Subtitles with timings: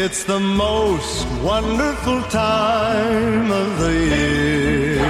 [0.00, 5.04] It's the most wonderful time of the year.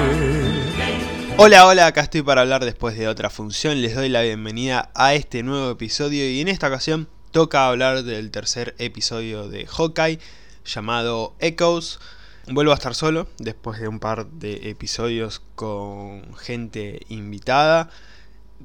[1.36, 3.82] Hola, hola, acá estoy para hablar después de otra función.
[3.82, 8.30] Les doy la bienvenida a este nuevo episodio y en esta ocasión toca hablar del
[8.30, 10.20] tercer episodio de Hawkeye
[10.64, 12.00] llamado Echoes.
[12.46, 17.90] Vuelvo a estar solo después de un par de episodios con gente invitada.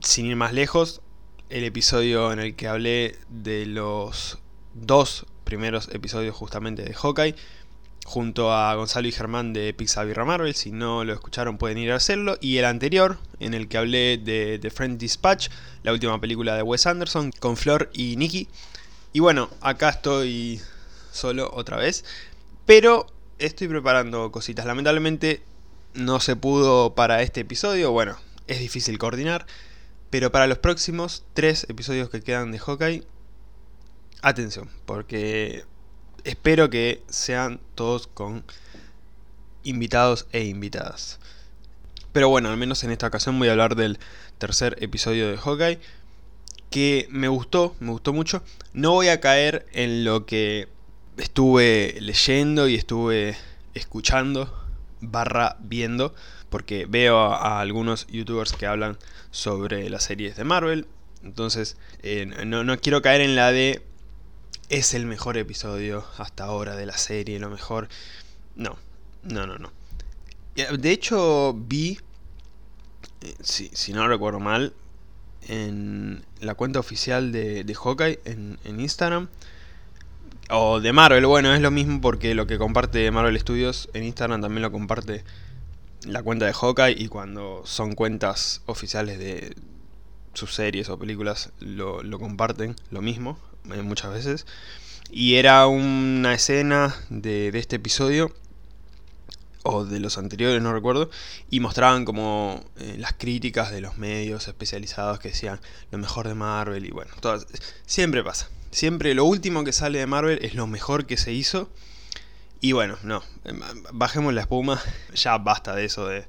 [0.01, 1.01] Sin ir más lejos,
[1.49, 4.37] el episodio en el que hablé de los
[4.73, 7.35] dos primeros episodios justamente de Hawkeye,
[8.05, 10.55] junto a Gonzalo y Germán de Pixar Marvel.
[10.55, 12.37] Si no lo escucharon, pueden ir a hacerlo.
[12.41, 15.49] Y el anterior, en el que hablé de The Friend Dispatch,
[15.83, 18.47] la última película de Wes Anderson, con Flor y Nicky.
[19.13, 20.61] Y bueno, acá estoy
[21.11, 22.03] solo otra vez.
[22.65, 23.07] Pero
[23.39, 24.65] estoy preparando cositas.
[24.65, 25.41] Lamentablemente
[25.93, 27.91] no se pudo para este episodio.
[27.91, 28.17] Bueno,
[28.47, 29.45] es difícil coordinar.
[30.09, 33.03] Pero para los próximos tres episodios que quedan de Hawkeye,
[34.23, 35.65] atención, porque
[36.23, 38.43] espero que sean todos con
[39.63, 41.19] invitados e invitadas.
[42.11, 43.99] Pero bueno, al menos en esta ocasión voy a hablar del
[44.37, 45.79] tercer episodio de Hawkeye,
[46.69, 48.43] que me gustó, me gustó mucho.
[48.73, 50.67] No voy a caer en lo que
[51.17, 53.35] estuve leyendo y estuve
[53.73, 54.51] escuchando,
[55.01, 56.15] barra viendo,
[56.49, 58.97] porque veo a, algunos youtubers que hablan
[59.31, 60.87] sobre las series de Marvel.
[61.23, 63.81] Entonces, eh, no, no quiero caer en la de
[64.69, 67.89] es el mejor episodio hasta ahora de la serie, lo mejor.
[68.55, 68.77] No,
[69.23, 69.71] no, no, no.
[70.55, 71.99] De hecho, vi,
[73.21, 74.73] eh, si, si no recuerdo mal,
[75.47, 79.27] en la cuenta oficial de, de Hawkeye en, en, Instagram.
[80.49, 84.41] O de Marvel, bueno, es lo mismo porque lo que comparte Marvel Studios en Instagram
[84.41, 85.23] también lo comparte
[86.05, 89.55] la cuenta de Hawkeye y cuando son cuentas oficiales de
[90.33, 93.37] sus series o películas lo, lo comparten, lo mismo.
[93.71, 94.45] Eh, muchas veces.
[95.11, 98.33] Y era una escena de, este episodio,
[99.63, 101.09] o de los anteriores, no recuerdo,
[101.49, 105.59] y mostraban como eh, las críticas de los medios especializados que decían
[105.91, 107.45] lo mejor de Marvel y bueno, todas,
[107.85, 108.49] siempre pasa.
[108.71, 111.69] Siempre lo último que sale de Marvel es lo mejor que se hizo.
[112.59, 114.81] Y bueno, no, em, bajemos la espuma,
[115.13, 116.25] ya basta de eso de...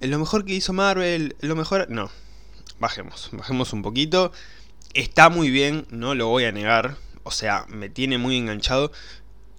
[0.00, 1.90] Lo mejor que hizo Marvel, lo mejor...
[1.90, 2.10] No,
[2.78, 4.32] bajemos, bajemos un poquito.
[4.94, 6.96] Está muy bien, no lo voy a negar.
[7.22, 8.90] O sea, me tiene muy enganchado.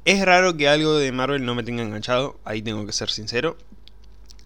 [0.03, 3.57] Es raro que algo de Marvel no me tenga enganchado, ahí tengo que ser sincero.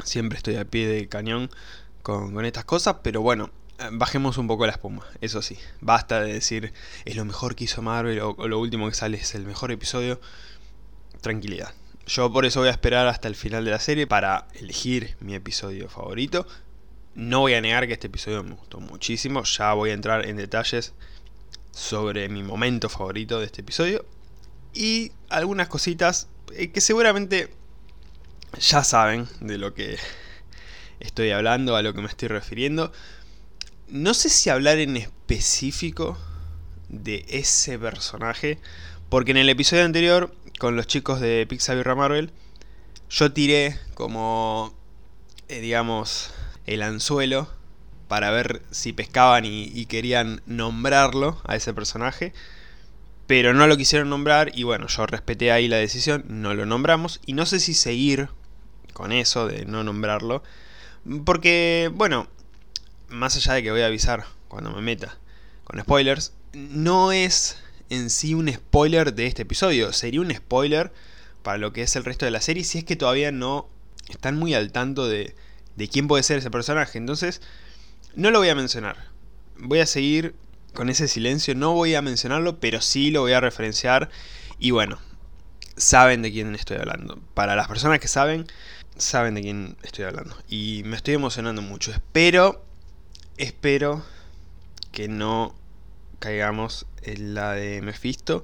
[0.03, 1.50] Siempre estoy a pie de cañón
[2.03, 5.57] con, estas cosas, pero bueno, eh, bajemos un poco la espuma, eso sí.
[5.81, 6.73] Basta de decir
[7.06, 9.72] es lo mejor que hizo Marvel o, o lo último que sale es el mejor
[9.72, 10.19] episodio.
[11.22, 11.73] Tranquilidad.
[12.06, 15.34] Yo por eso voy a esperar hasta el final de la serie para elegir mi
[15.34, 16.46] episodio favorito.
[17.15, 20.35] No voy a negar que este episodio me gustó muchísimo, ya voy a entrar en
[20.35, 20.93] detalles
[21.71, 24.05] sobre mi momento favorito de este episodio
[24.73, 27.53] y algunas cositas eh, que seguramente
[28.59, 29.97] ya saben de lo que
[30.99, 32.91] estoy hablando, a lo que me estoy refiriendo.
[33.87, 36.17] No sé si hablar en específico
[36.89, 38.59] de ese personaje,
[39.07, 42.31] porque en el episodio anterior, con los chicos de Pixar Marvel,
[43.09, 44.73] yo tiré como,
[45.47, 46.33] eh, digamos,
[46.65, 47.49] el anzuelo
[48.07, 52.33] para ver si pescaban y, querían nombrarlo a ese personaje.
[53.27, 57.19] Pero no lo quisieron nombrar y bueno, yo respeté ahí la decisión, no lo nombramos
[57.25, 58.29] y no sé si seguir
[58.93, 60.43] con eso de no nombrarlo.
[61.25, 62.27] Porque, bueno,
[63.09, 65.17] más allá de que voy a avisar cuando me meta
[65.63, 67.57] con spoilers, no es
[67.89, 70.91] en sí un spoiler de este episodio, sería un spoiler
[71.41, 73.67] para lo que es el resto de la serie si es que todavía no
[74.09, 75.35] están muy al tanto de,
[75.75, 76.97] de quién puede ser ese personaje.
[76.97, 77.41] Entonces,
[78.15, 79.09] no lo voy a mencionar.
[79.57, 80.35] Voy a seguir
[80.73, 84.09] con ese silencio, no voy a mencionarlo, pero sí lo voy a referenciar.
[84.59, 84.99] Y bueno,
[85.77, 87.19] saben de quién estoy hablando.
[87.33, 88.45] Para las personas que saben,
[88.97, 90.35] saben de quién estoy hablando.
[90.47, 91.91] Y me estoy emocionando mucho.
[91.91, 92.63] Espero,
[93.37, 94.03] espero
[94.91, 95.55] que no
[96.19, 98.43] caigamos en la de Mephisto.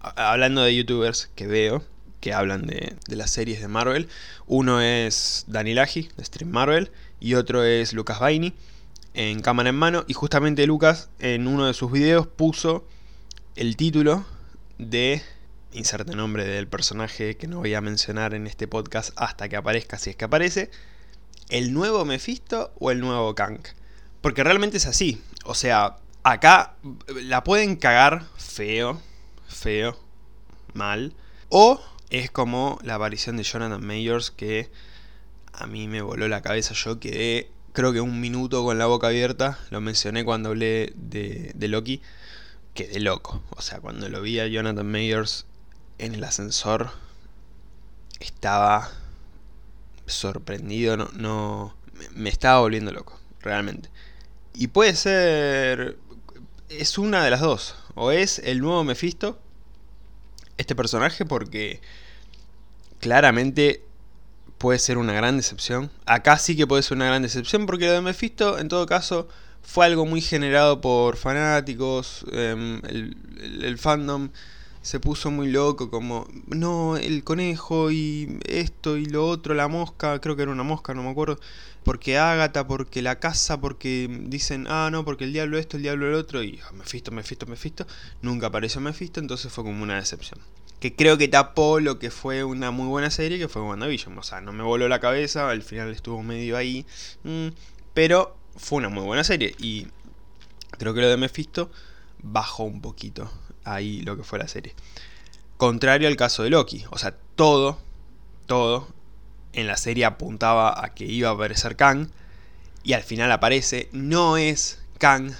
[0.00, 1.82] Hablando de youtubers que veo,
[2.24, 4.08] que hablan de, las series de Marvel.
[4.46, 6.90] Uno es Dani Laji, de Stream Marvel,
[7.20, 8.54] y otro es Lucas Baini,
[9.12, 10.06] en cámara en mano.
[10.08, 12.88] Y justamente Lucas, en uno de sus videos, puso
[13.56, 14.24] el título
[14.78, 15.22] de.
[15.74, 19.98] Inserte nombre del personaje que no voy a mencionar en este podcast hasta que aparezca,
[19.98, 20.70] si es que aparece.
[21.50, 23.60] ¿El nuevo Mephisto o el nuevo Kang?
[24.22, 25.20] Porque realmente es así.
[25.44, 26.76] O sea, acá
[27.08, 28.98] la pueden cagar feo,
[29.48, 29.98] feo,
[30.72, 31.12] mal.
[31.50, 34.70] O es como la aparición de Jonathan Mayors que
[35.52, 36.74] a mí me voló la cabeza.
[36.74, 39.58] Yo quedé, creo que un minuto con la boca abierta.
[39.70, 42.02] Lo mencioné cuando hablé de, de Loki.
[42.74, 43.42] Quedé loco.
[43.50, 45.46] O sea, cuando lo vi a Jonathan Mayors
[45.98, 46.90] en el ascensor
[48.20, 48.90] estaba
[50.06, 51.76] sorprendido, no, no
[52.14, 53.90] me estaba volviendo loco, realmente.
[54.54, 55.98] Y puede ser
[56.68, 59.38] es una de las dos, o es el nuevo Mephisto
[60.58, 61.80] este personaje porque
[63.00, 63.82] claramente
[64.58, 65.90] puede ser una gran decepción.
[66.06, 69.28] Acá sí que puede ser una gran decepción porque lo de Mephisto en todo caso
[69.64, 74.30] fue algo muy generado por fanáticos, em, el, fandom
[74.82, 80.20] se puso muy loco, como, no, el conejo y esto y lo otro, la mosca,
[80.20, 81.40] creo que era una mosca, no me acuerdo,
[81.84, 86.08] porque Ágata, porque la casa, porque dicen, ah, no, porque el diablo esto, el diablo
[86.08, 87.86] el otro, y oh, Mephisto, Mephisto, Mephisto,
[88.22, 90.40] nunca apareció Mephisto, entonces fue como una decepción.
[90.80, 94.18] Que creo que tapó lo que fue una muy buena serie, que fue WandaVision.
[94.18, 96.84] O sea, no me voló la cabeza, al final estuvo medio ahí,
[97.22, 97.48] mm,
[97.94, 99.54] pero fue una muy buena serie.
[99.58, 99.86] Y
[100.78, 101.70] creo que lo de Mephisto
[102.22, 103.30] bajó un poquito
[103.64, 104.74] ahí lo que fue la serie.
[105.56, 106.84] Contrario al caso de Loki.
[106.90, 107.78] O sea, todo,
[108.46, 108.88] todo
[109.54, 112.08] en la serie apuntaba a que iba a aparecer Kang.
[112.82, 113.88] Y al final aparece.
[113.92, 115.32] No es Kang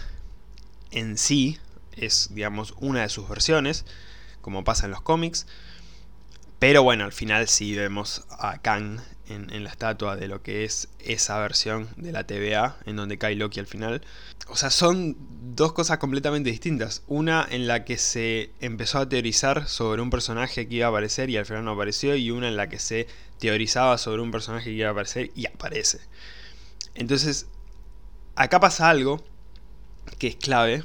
[0.91, 1.59] en sí.
[1.97, 3.85] Es, digamos, una de sus versiones.
[4.41, 5.47] Como pasa en los cómics.
[6.59, 10.89] Pero bueno, al final sí vemos a Kang en, la estatua de lo que es
[10.99, 14.03] esa versión de la TVA, en donde cae Loki al final.
[14.49, 15.17] O sea, son
[15.55, 17.03] dos cosas completamente distintas.
[17.07, 21.31] Una en la que se empezó a teorizar sobre un personaje que iba a aparecer
[21.31, 23.07] y al final no apareció, y una en la que se
[23.45, 26.01] teorizaba sobre un personaje que iba a aparecer y aparece.
[26.95, 27.47] Entonces,
[28.37, 29.23] acá pasa algo
[30.19, 30.83] que es clave,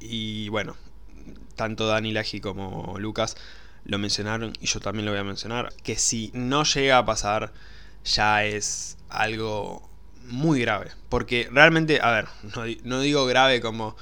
[0.00, 0.74] y bueno,
[1.54, 3.36] tanto Dani Laji como Lucas
[3.84, 7.52] lo mencionaron y yo también lo voy a mencionar, que si no llega a pasar
[8.04, 9.88] ya es algo
[10.24, 10.90] muy grave.
[11.08, 12.26] Porque realmente, a ver,
[12.82, 13.96] no, digo grave como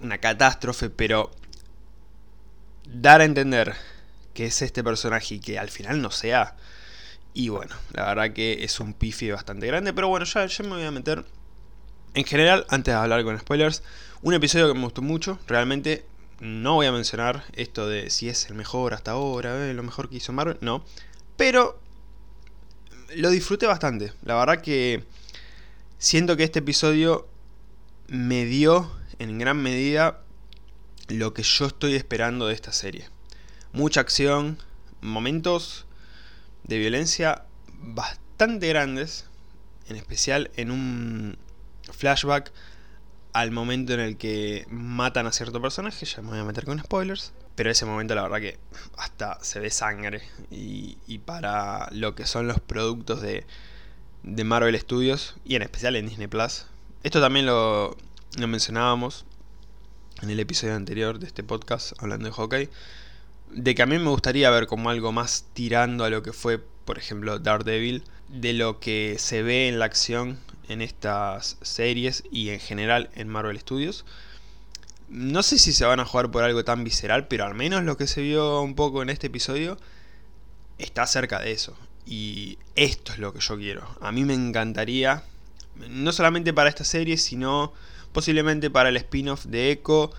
[0.00, 1.30] una catástrofe, pero
[2.86, 3.74] dar a entender
[4.32, 6.56] que es este personaje y que al final no sea.
[7.36, 9.92] Y bueno, la verdad que es un pifi bastante grande.
[9.92, 11.22] Pero bueno, ya, me voy a meter.
[12.14, 13.82] En general, antes de hablar con spoilers,
[14.22, 15.38] un episodio que me gustó mucho.
[15.46, 16.06] Realmente
[16.40, 20.08] no voy a mencionar esto de si es el mejor hasta ahora, eh, lo mejor
[20.08, 20.82] que hizo Marvel, no.
[21.36, 21.78] Pero
[23.14, 24.14] lo disfruté bastante.
[24.22, 25.04] La verdad que
[25.98, 27.28] siento que este episodio
[28.08, 30.22] me dio en gran medida
[31.08, 33.10] lo que yo estoy esperando de esta serie.
[33.74, 34.56] Mucha acción,
[35.02, 35.85] momentos
[36.66, 37.44] de violencia
[37.78, 39.26] bastante grandes,
[39.88, 41.38] en especial en un
[41.92, 42.52] flashback
[43.32, 46.78] al momento en el que matan a cierto personaje, ya me voy a meter con
[46.78, 48.58] spoilers, pero ese momento la verdad que
[48.96, 53.44] hasta se ve sangre y, para lo que son los productos de,
[54.22, 56.66] de, Marvel Studios y en especial en Disney Plus.
[57.02, 57.96] Esto también lo,
[58.38, 59.26] lo mencionábamos
[60.22, 62.70] en el episodio anterior de este podcast hablando de hockey,
[63.56, 66.58] de que a mí me gustaría ver como algo más tirando a lo que fue,
[66.58, 70.38] por ejemplo, Daredevil, de lo que se ve en la acción
[70.68, 74.04] en estas series y en general en Marvel Studios.
[75.08, 77.96] No sé si se van a jugar por algo tan visceral, pero al menos lo
[77.96, 79.78] que se vio un poco en este episodio
[80.76, 81.74] está cerca de eso.
[82.04, 83.88] Y esto es lo que yo quiero.
[84.02, 85.22] A mí me encantaría,
[85.88, 87.72] no solamente para esta serie, sino
[88.12, 90.12] posiblemente para el spin-off de Echo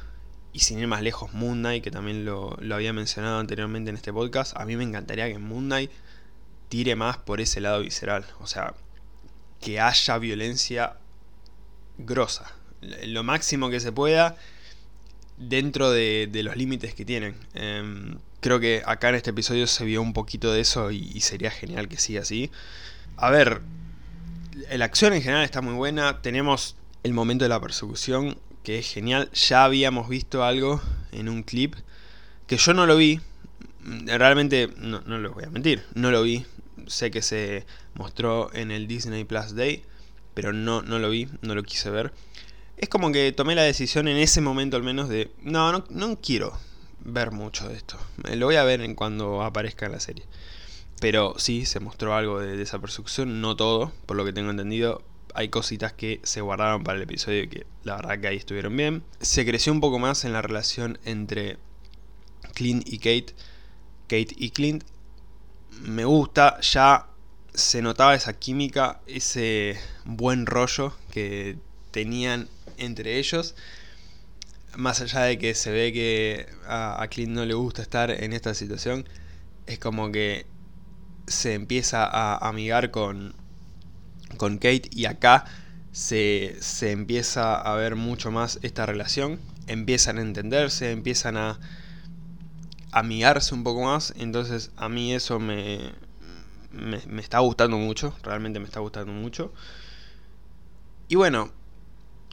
[0.54, 3.96] y sin ir más lejos Moon Knight, que también lo, lo, había mencionado anteriormente en
[3.96, 4.56] este podcast.
[4.58, 5.92] A mí me encantaría que Moon Knight
[6.70, 8.26] tire más por ese lado visceral.
[8.40, 8.74] O sea,
[9.62, 10.98] que haya violencia
[11.98, 12.54] grosa.
[12.82, 14.38] Lo máximo que se pueda
[15.38, 17.36] dentro de, los límites que tienen.
[17.54, 21.52] Em, creo que acá en este episodio se vio un poquito de eso y, sería
[21.52, 22.52] genial que siga así.
[23.16, 23.62] A ver,
[24.72, 26.22] la acción en general está muy buena.
[26.22, 29.32] Tenemos el momento de la persecución que es genial.
[29.32, 30.82] Ya habíamos visto algo
[31.14, 31.76] en un clip
[32.48, 33.22] que yo no lo vi.
[34.06, 36.46] Realmente, no, no voy a mentir, no lo vi
[36.88, 39.84] sé que se mostró en el Disney Plus Day,
[40.34, 42.12] pero no, no lo vi, no lo quise ver.
[42.76, 46.20] Es como que tomé la decisión en ese momento al menos de, no, no, no
[46.20, 46.52] quiero
[47.00, 47.98] ver mucho de esto.
[48.36, 50.26] Lo voy a ver en cuando aparezca en la serie.
[51.00, 55.02] Pero sí, se mostró algo de, esa persecución, no todo, por lo que tengo entendido.
[55.34, 58.76] Hay cositas que se guardaron para el episodio y que la verdad que ahí estuvieron
[58.76, 59.04] bien.
[59.22, 61.58] Se creció un poco más en la relación entre
[62.54, 63.36] Clint y Kate.
[64.08, 64.84] Kate y Clint
[65.82, 67.08] me gusta, ya
[67.54, 71.58] se notaba esa química, ese buen rollo que
[71.92, 73.56] tenían entre ellos.
[74.76, 78.54] Más allá de que se ve que a, Clint no le gusta estar en esta
[78.54, 79.08] situación,
[79.66, 80.46] es como que
[81.28, 83.34] se empieza a amigar con,
[84.36, 85.46] con Kate y acá
[85.92, 89.40] se, se empieza a ver mucho más esta relación.
[89.68, 91.60] Empiezan a entenderse, empiezan a,
[92.92, 94.14] amigarse un poco más.
[94.18, 95.92] Entonces a mí eso me,
[96.72, 99.54] me, me está gustando mucho, realmente me está gustando mucho.
[101.08, 101.52] Y bueno,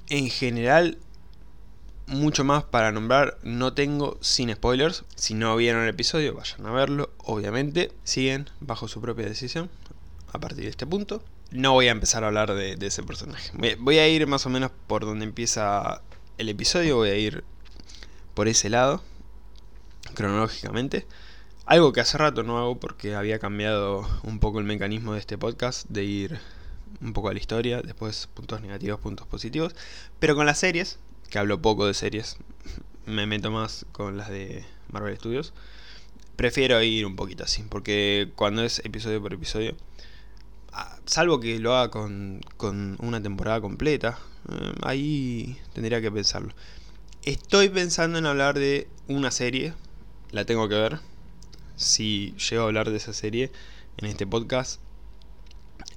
[0.09, 0.99] en general
[2.07, 5.05] mucho más para nombrar no tengo sin spoilers.
[5.15, 7.93] Si no vieron el episodio, vayan a verlo, obviamente.
[8.05, 9.71] Siguen bajo su propia decisión
[10.33, 11.23] a partir de este punto.
[11.55, 13.53] No voy a empezar a hablar de, ese personaje.
[13.79, 16.03] Voy a ir más o menos por donde empieza
[16.37, 17.45] el episodio, voy a ir
[18.35, 19.05] por ese lado,
[20.15, 21.07] cronológicamente.
[21.65, 25.39] Algo que hace rato no hago porque había cambiado un poco el mecanismo de este
[25.39, 26.41] podcast, de ir
[27.01, 29.77] un poco a la historia, después puntos negativos, puntos positivos.
[30.19, 30.99] Pero con las series,
[31.31, 32.37] que hablo poco de series,
[33.07, 35.53] me meto más con las de Marvel Studios.
[36.35, 39.77] Prefiero ir un poquito así, porque cuando es episodio por episodio,
[41.07, 44.19] salvo que lo haga con, con una temporada completa,
[44.51, 46.53] eh, ahí tendría que pensarlo.
[47.23, 49.75] Estoy pensando en hablar de una serie,
[50.31, 51.01] la tengo que ver.
[51.77, 53.51] Si llego a hablar de esa serie
[53.97, 54.81] en este podcast,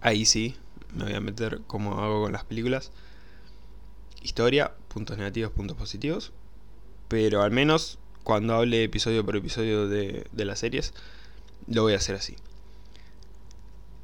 [0.02, 0.56] ahí sí
[0.94, 2.92] me voy a meter como hago con las películas
[4.28, 6.32] historia, puntos negativos, puntos positivos.
[7.08, 10.94] Pero al menos cuando hable episodio por episodio de, de las series,
[11.68, 12.36] lo voy a hacer así.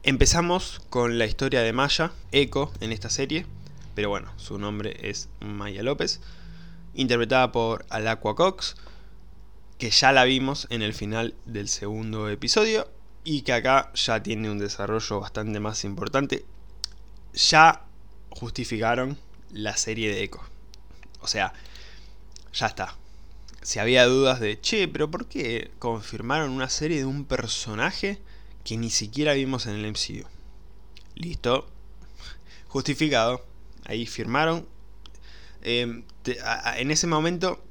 [0.05, 3.45] Empezamos con la historia de Maya, Echo, en esta serie.
[3.95, 6.19] Pero bueno, su nombre es Maya López.
[6.93, 8.75] Interpretada por Alacua Cox.
[9.77, 12.91] Que ya la vimos en el final del segundo episodio.
[13.23, 16.43] Y que acá ya tiene un desarrollo bastante más importante.
[17.33, 17.85] Ya
[18.29, 19.17] justificaron
[19.53, 20.41] la serie de Echo.
[21.21, 21.53] O sea,
[22.51, 22.97] ya está.
[23.61, 28.19] Si había dudas de, che, pero ¿por qué confirmaron una serie de un personaje
[28.63, 30.27] que ni siquiera vimos en el MCU?
[31.15, 31.67] Listo.
[32.67, 33.45] Justificado.
[33.85, 34.67] Ahí firmaron.
[35.61, 36.03] Em,
[36.77, 37.63] en ese momento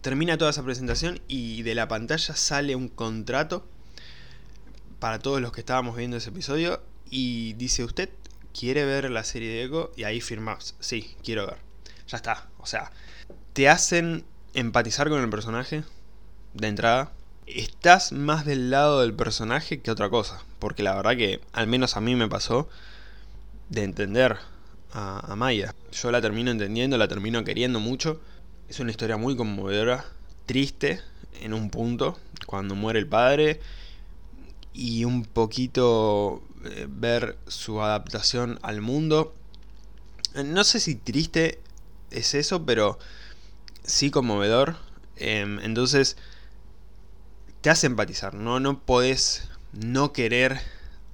[0.00, 3.66] termina toda esa presentación y de la pantalla sale un contrato
[4.98, 8.10] para todos los que estábamos viendo ese episodio y dice usted
[8.58, 11.58] quiere ver la serie de Echo y ahí firmas, sí, quiero ver.
[12.08, 12.90] Ya está, o sea,
[13.52, 14.24] te hacen
[14.54, 15.84] empatizar con el personaje
[16.54, 17.12] de entrada.
[17.56, 21.96] Estás más del lado del personaje que otra cosa, porque la verdad que al menos
[21.96, 22.68] a mí me pasó
[23.68, 24.36] de entender
[24.92, 25.74] a, Maya.
[25.92, 28.20] Yo la termino entendiendo, la termino queriendo mucho.
[28.68, 30.04] Es una historia muy conmovedora,
[30.46, 31.00] triste
[31.40, 33.60] en un punto, cuando muere el padre
[34.72, 39.34] y un poquito eh, ver su adaptación al mundo.
[40.44, 41.58] No sé si triste
[42.10, 42.98] es eso, pero
[43.82, 44.76] sí conmovedor.
[45.16, 46.16] Em, entonces,
[47.60, 48.60] te hace empatizar, ¿no?
[48.60, 50.60] No podés no querer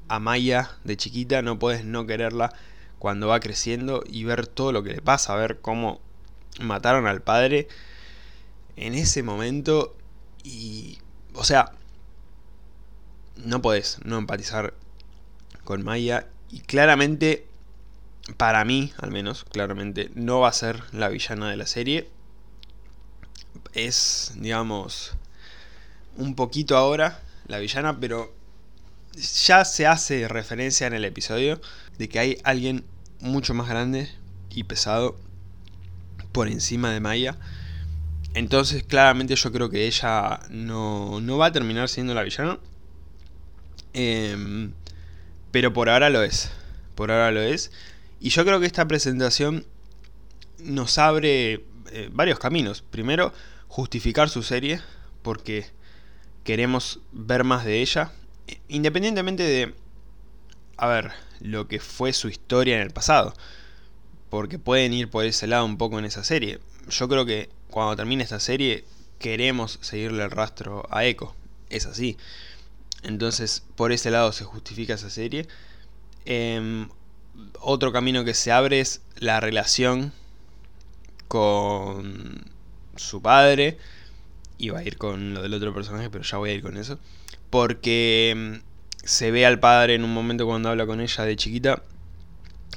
[0.08, 2.52] a Maya de chiquita, no puedes no quererla
[2.98, 6.00] cuando va creciendo y ver todo lo que le pasa, ver cómo
[6.60, 7.68] mataron al padre
[8.76, 9.96] en ese momento
[10.42, 10.98] y,
[11.34, 11.72] o sea,
[13.36, 14.74] no podés no empatizar
[15.64, 16.28] con Maya.
[16.50, 17.46] Y claramente,
[18.36, 22.08] para mí al menos, claramente, no va a ser la villana de la serie.
[23.74, 25.16] Es, digamos,
[26.16, 28.34] un poquito ahora la villana, pero
[29.44, 31.60] ya se hace referencia en el episodio
[31.98, 32.84] de que hay alguien
[33.20, 34.10] mucho más grande
[34.50, 35.16] y pesado
[36.32, 37.36] por encima de Maya.
[38.34, 42.58] Entonces claramente yo creo que ella no, no va a terminar siendo la villana.
[43.94, 44.70] Eh,
[45.50, 46.50] pero por ahora lo es.
[46.94, 47.70] Por ahora lo es.
[48.20, 49.64] Y yo creo que esta presentación
[50.58, 52.82] nos abre eh, varios caminos.
[52.82, 53.32] Primero,
[53.68, 54.80] justificar su serie,
[55.22, 55.66] porque
[56.46, 58.12] queremos ver más de ella.
[58.68, 59.74] Independientemente de,
[60.78, 63.34] a ver, lo que fue su historia en el pasado.
[64.30, 66.60] Porque pueden ir por ese lado un poco en esa serie.
[66.88, 68.84] Yo creo que cuando termine esta serie
[69.18, 71.34] queremos seguirle el rastro a Echo.
[71.68, 72.16] Es así.
[73.02, 75.48] Entonces, por ese lado se justifica esa serie.
[76.24, 76.88] Em,
[77.60, 80.12] otro camino que se abre es la relación
[81.26, 82.44] con
[82.94, 83.78] su padre.
[84.58, 86.98] Iba a ir con lo del otro personaje, pero ya voy a ir con eso.
[87.50, 88.62] Porque em,
[89.04, 91.82] se ve al padre en un momento cuando habla con ella de chiquita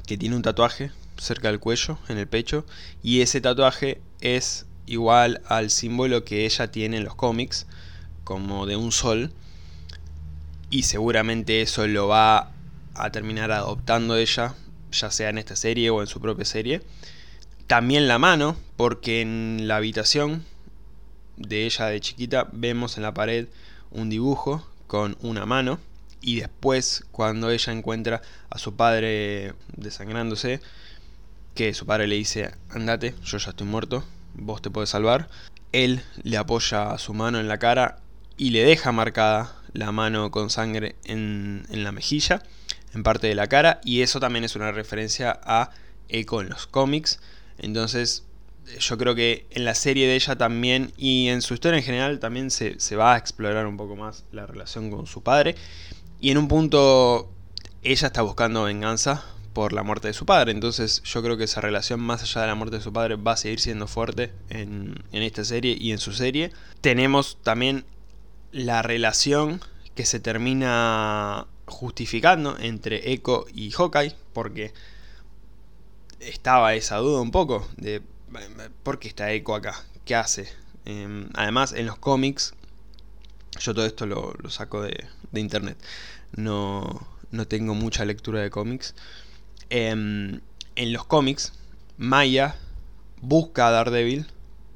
[0.06, 2.66] que tiene un tatuaje cerca del cuello, en el pecho.
[3.04, 7.68] Y ese tatuaje es igual al símbolo que ella tiene en los cómics,
[8.24, 9.32] como de un sol
[10.70, 12.52] y seguramente eso lo va
[12.94, 14.54] a terminar adoptando ella,
[14.92, 16.82] ya sea en esta serie o en su propia serie.
[17.68, 20.46] También la mano, porque en la habitación
[21.40, 23.48] de ella de chiquita vemos en la pared
[23.90, 25.80] un dibujo con una mano
[26.22, 30.60] y después cuando ella encuentra a su padre desangrándose,
[31.56, 34.04] que su padre le dice, andate, yo ya estoy muerto,
[34.34, 35.30] vos te puedes salvar,
[35.72, 38.00] él le apoya su mano en la cara
[38.38, 42.44] y le deja marcada la mano con sangre en, en la mejilla,
[42.94, 45.72] en parte de la cara, y eso también es una referencia a
[46.10, 47.20] Echo en los cómics.
[47.60, 48.24] Entonces,
[48.78, 52.20] yo creo que en la serie de ella también y en su historia en general
[52.20, 55.56] también se, va a explorar un poco más la relación con su padre.
[56.20, 57.32] Y en un punto
[57.82, 59.24] ella está buscando venganza
[59.54, 60.52] por la muerte de su padre.
[60.52, 63.34] Entonces yo creo que esa relación más allá de la muerte de su padre va
[63.34, 66.52] a seguir siendo fuerte en, en esta serie y en su serie.
[66.82, 67.86] Tenemos también
[68.52, 69.62] la relación
[69.96, 74.16] que se termina justificando entre Echo y Hawkeye.
[74.34, 74.74] Porque
[76.20, 78.02] estaba esa duda un poco de
[78.84, 79.84] ¿por qué está Echo acá?
[80.06, 80.48] ¿Qué hace?
[80.86, 82.54] Em, además, en los cómics,
[83.60, 85.78] yo todo esto lo, saco de, internet,
[86.36, 88.96] no, no, tengo mucha lectura de cómics.
[89.70, 90.42] Em,
[90.76, 91.54] en los cómics,
[91.98, 92.56] Maya
[93.22, 94.28] busca a Daredevil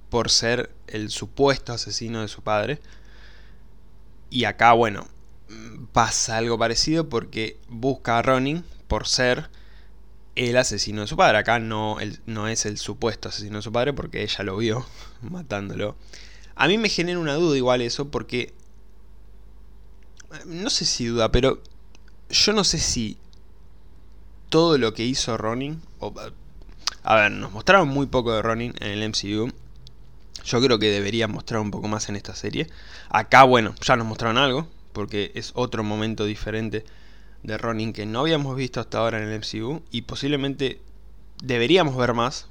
[0.10, 2.80] por ser el supuesto asesino de su padre.
[4.30, 5.08] Y acá, bueno,
[5.92, 9.50] pasa algo parecido porque busca a Ronin por ser
[10.36, 11.38] el asesino de su padre.
[11.38, 14.86] Acá no, no es el supuesto asesino de su padre porque ella lo vio
[15.22, 15.96] matándolo.
[16.56, 18.54] A mí me genera una duda igual eso porque...
[20.46, 21.62] No sé si duda, pero
[22.30, 23.18] yo no sé si
[24.50, 25.82] todo lo que hizo Ronin...
[27.04, 29.52] a ver, nos mostraron muy poco de Ronin en el MCU.
[30.44, 32.68] Yo creo que deberían mostrar un poco más en esta serie.
[33.10, 36.84] Acá, bueno, ya nos mostraron algo, porque es otro momento diferente
[37.44, 40.80] de Ronin que no habíamos visto hasta ahora en el MCU y posiblemente
[41.42, 42.48] deberíamos ver más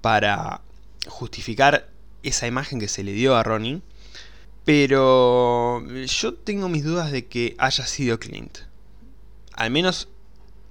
[0.00, 0.60] para
[1.06, 1.88] justificar
[2.22, 3.82] esa imagen que se le dio a Ronin.
[4.64, 8.58] Pero yo tengo mis dudas de que haya sido Clint.
[9.52, 10.08] Al menos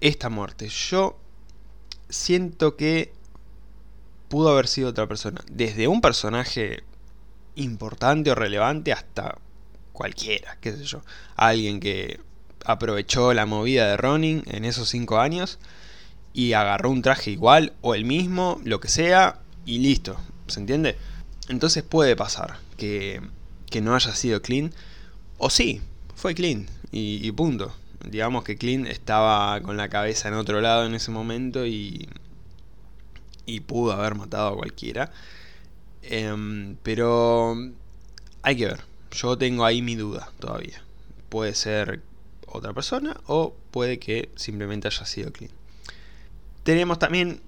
[0.02, 0.68] esta muerte.
[0.68, 1.18] Yo
[2.10, 3.13] siento que
[4.30, 5.42] pudo haber sido otra persona.
[5.52, 6.84] Desde un personaje
[7.56, 9.38] importante o relevante hasta
[9.92, 11.01] cualquiera, qué sé yo.
[11.36, 12.20] Alguien que
[12.66, 15.60] aprovechó la movida de Ronin en esos 5 años
[16.34, 20.98] y agarró un traje igual o el mismo, lo que sea, y listo, ¿se entiende?
[21.50, 23.22] Entonces puede pasar que,
[23.70, 24.74] que no haya sido Clean,
[25.38, 25.82] o sí,
[26.16, 27.74] fue Clean, y, punto.
[28.08, 32.08] Digamos que Clean estaba con la cabeza en otro lado en ese momento y,
[33.46, 35.12] y pudo haber matado a cualquiera.
[36.04, 37.56] Em, pero
[38.44, 40.84] hay que ver, yo tengo ahí mi duda todavía.
[41.30, 42.02] Puede ser
[42.53, 45.51] otra persona o puede que simplemente haya sido clean.
[46.63, 47.42] Tenemos también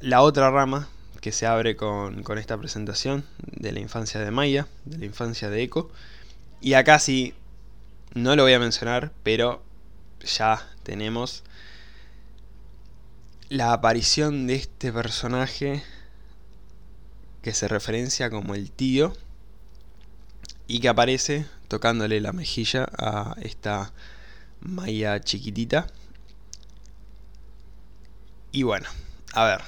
[0.00, 0.88] la otra rama
[1.20, 5.62] que se abre con, esta presentación de la infancia de Maya, de la infancia de
[5.62, 5.90] Echo.
[6.60, 7.34] Y acá sí,
[8.14, 9.62] no lo voy a mencionar, pero
[10.24, 11.44] ya tenemos
[13.48, 15.82] la aparición de este personaje
[17.42, 19.14] que se referencia como el tío
[20.66, 23.92] y que aparece tocándole la mejilla a esta
[24.60, 25.86] Maya chiquitita.
[28.52, 28.88] Y bueno,
[29.34, 29.60] a ver,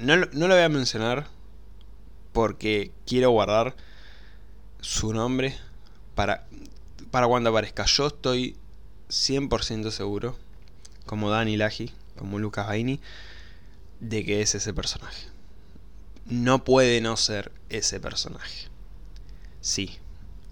[0.00, 1.26] no, no lo voy a mencionar
[2.32, 3.74] porque quiero guardar
[4.80, 5.56] su nombre
[6.14, 6.46] para,
[7.10, 7.84] para cuando aparezca.
[7.86, 8.56] Yo estoy
[9.08, 10.36] 100% seguro,
[11.06, 13.00] como Dani Laji, como Lucas Baini,
[14.00, 15.28] de que es ese personaje.
[16.26, 18.68] No puede no ser ese personaje.
[19.60, 19.98] Sí,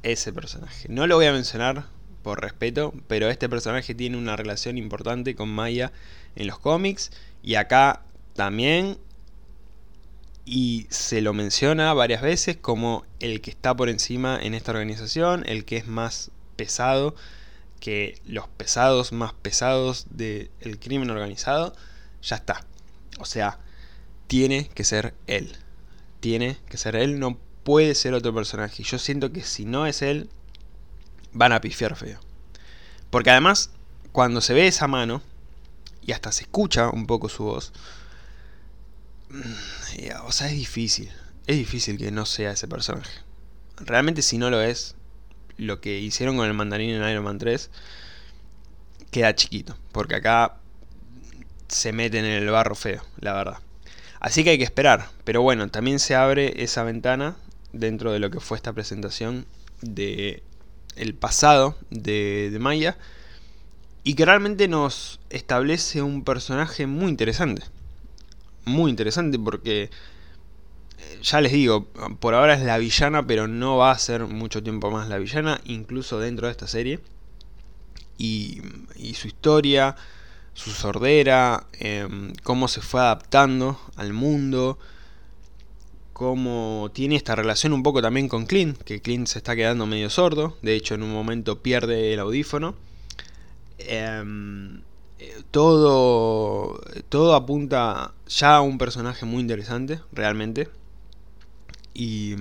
[0.03, 0.89] ese personaje.
[0.89, 1.87] No lo voy a mencionar
[2.23, 5.93] por respeto, pero este personaje tiene una relación importante con Maya
[6.37, 7.11] en los cómics
[7.43, 8.03] y acá
[8.35, 8.99] también
[10.45, 15.45] y se lo menciona varias veces como el que está por encima en esta organización,
[15.47, 17.15] el que es más pesado
[17.83, 21.75] que los pesados más pesados del crimen organizado,
[22.23, 22.65] ya está.
[23.19, 23.59] O sea,
[24.29, 25.57] tiene que ser él.
[26.21, 28.85] Tiene que ser él, no puede ser otro personaje.
[28.85, 30.31] Yo siento que si no es él,
[31.33, 32.21] van a pifiar feo.
[33.11, 33.71] Porque además,
[34.13, 35.23] cuando se ve esa mano,
[36.03, 37.73] y hasta se escucha un poco su voz,
[39.31, 41.11] mm, o sea, es difícil.
[41.47, 43.21] Es difícil que no sea ese personaje.
[43.77, 44.95] Realmente si no lo es,
[45.57, 47.71] lo que hicieron con el mandarín en Iron Man 3
[49.11, 49.77] queda chiquito.
[49.93, 50.57] Porque acá
[51.69, 53.59] se meten en el barro feo, la verdad.
[54.21, 55.09] Así que hay que esperar.
[55.25, 57.37] Pero bueno, también se abre esa ventana
[57.73, 59.47] dentro de lo que fue esta presentación
[59.81, 60.43] de
[60.97, 62.97] el pasado de, Maya
[64.05, 67.63] y que realmente nos establece un personaje muy interesante.
[68.65, 69.91] Muy interesante porque,
[70.99, 71.87] eh, ya les digo,
[72.21, 75.61] por ahora es la villana, pero no va a ser mucho tiempo más la villana,
[75.65, 77.01] incluso dentro de esta serie.
[78.19, 78.63] Y,
[79.15, 79.97] su historia,
[80.55, 84.79] su sordera, em, cómo se fue adaptando al mundo,
[86.13, 90.11] cómo tiene esta relación un poco también con Clint, que Clint se está quedando medio
[90.11, 92.75] sordo, de hecho en un momento pierde el audífono.
[93.79, 94.83] Em,
[95.51, 100.69] todo, todo apunta ya a un personaje muy interesante, realmente.
[101.95, 102.37] Y,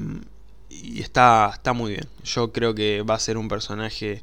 [0.97, 2.07] está, está muy bien.
[2.23, 4.21] Yo creo que va a ser un personaje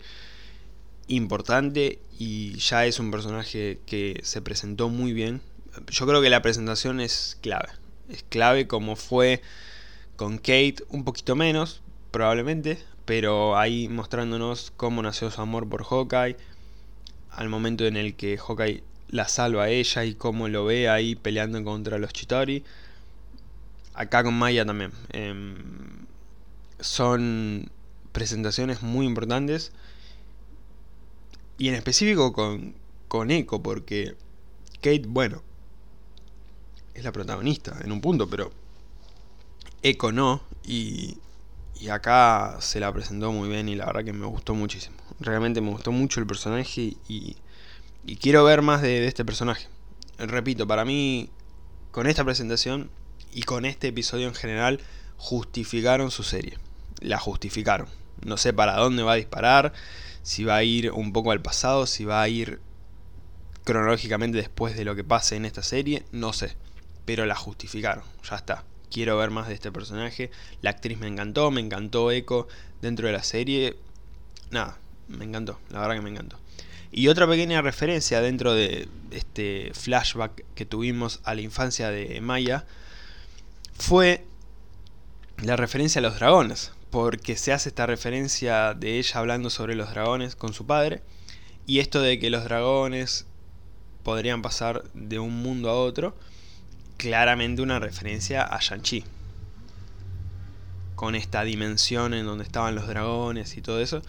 [1.08, 5.40] importante y ya es un personaje que se presentó muy bien.
[5.90, 7.68] Yo creo que la presentación es clave.
[8.08, 9.42] Es clave como fue
[10.16, 16.36] con Kate, un poquito menos, probablemente, pero ahí mostrándonos cómo nació su amor por Hawkeye,
[17.30, 21.14] al momento en el que Hawkeye la salva a ella y cómo lo ve ahí
[21.14, 22.64] peleando contra los Chitori.
[23.94, 24.92] Acá con Maya también.
[25.10, 25.56] Em,
[26.80, 27.70] son
[28.12, 29.72] presentaciones muy importantes.
[31.58, 32.74] Y en específico con,
[33.08, 34.14] con Echo, porque
[34.80, 35.42] Kate, bueno,
[36.98, 38.52] es la protagonista en un punto, pero
[39.82, 40.42] Echo no.
[40.64, 41.18] Y,
[41.80, 44.96] y acá se la presentó muy bien y la verdad que me gustó muchísimo.
[45.20, 47.36] Realmente me gustó mucho el personaje y,
[48.04, 49.68] y quiero ver más de, este personaje.
[50.18, 51.30] Repito, para mí,
[51.90, 52.90] con esta presentación
[53.32, 54.80] y con este episodio en general,
[55.16, 56.58] justificaron su serie.
[57.00, 57.88] La justificaron.
[58.24, 59.72] No sé para dónde va a disparar,
[60.22, 62.60] si va a ir un poco al pasado, si va a ir
[63.62, 66.56] cronológicamente después de lo que pase en esta serie, no sé.
[67.08, 68.64] Pero la justificaron, ya está.
[68.90, 70.30] Quiero ver más de este personaje.
[70.60, 72.48] La actriz me encantó, me encantó Echo
[72.82, 73.78] dentro de la serie.
[74.50, 74.76] Nada,
[75.08, 76.38] me encantó, la verdad que me encantó.
[76.92, 82.66] Y otra pequeña referencia dentro de este flashback que tuvimos a la infancia de Maya
[83.72, 84.26] fue
[85.42, 89.88] la referencia a los dragones, porque se hace esta referencia de ella hablando sobre los
[89.88, 91.00] dragones con su padre,
[91.64, 93.24] y esto de que los dragones
[94.02, 96.14] podrían pasar de un mundo a otro,
[96.98, 99.04] claramente una referencia a Shang-Chi,
[100.94, 104.02] con esta dimensión en donde estaban los dragones y todo eso.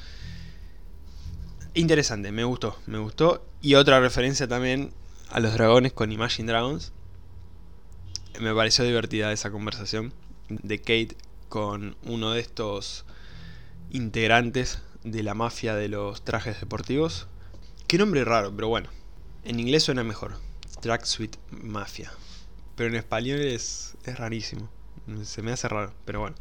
[1.75, 3.45] Interesante, me gustó, me gustó.
[3.61, 4.91] Y otra referencia también
[5.29, 6.91] a los dragones con Imagine Dragons.
[8.39, 10.11] Me pareció divertida esa conversación
[10.49, 11.15] de Kate
[11.47, 13.05] con uno de estos
[13.91, 17.27] integrantes de la mafia de los trajes deportivos.
[17.87, 18.89] Qué nombre raro, pero bueno.
[19.45, 20.37] En inglés suena mejor.
[20.81, 22.11] Track Suite Mafia.
[22.79, 24.69] Pero en español es, es rarísimo.
[25.25, 26.37] Se me hace raro, pero bueno.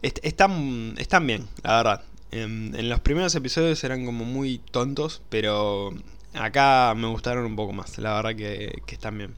[0.00, 2.04] están, están bien, la verdad.
[2.30, 5.92] En, los primeros episodios eran como muy tontos, pero
[6.32, 7.98] acá me gustaron un poco más.
[7.98, 9.34] La verdad que, están bien.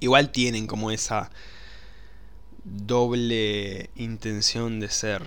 [0.00, 1.30] Igual tienen como esa
[2.64, 5.22] doble intención de ser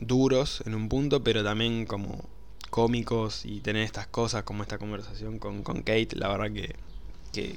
[0.00, 2.28] duros en un punto, pero también como
[2.68, 6.74] cómicos y tener estas cosas como esta conversación con, Kate, la verdad que,
[7.32, 7.56] que,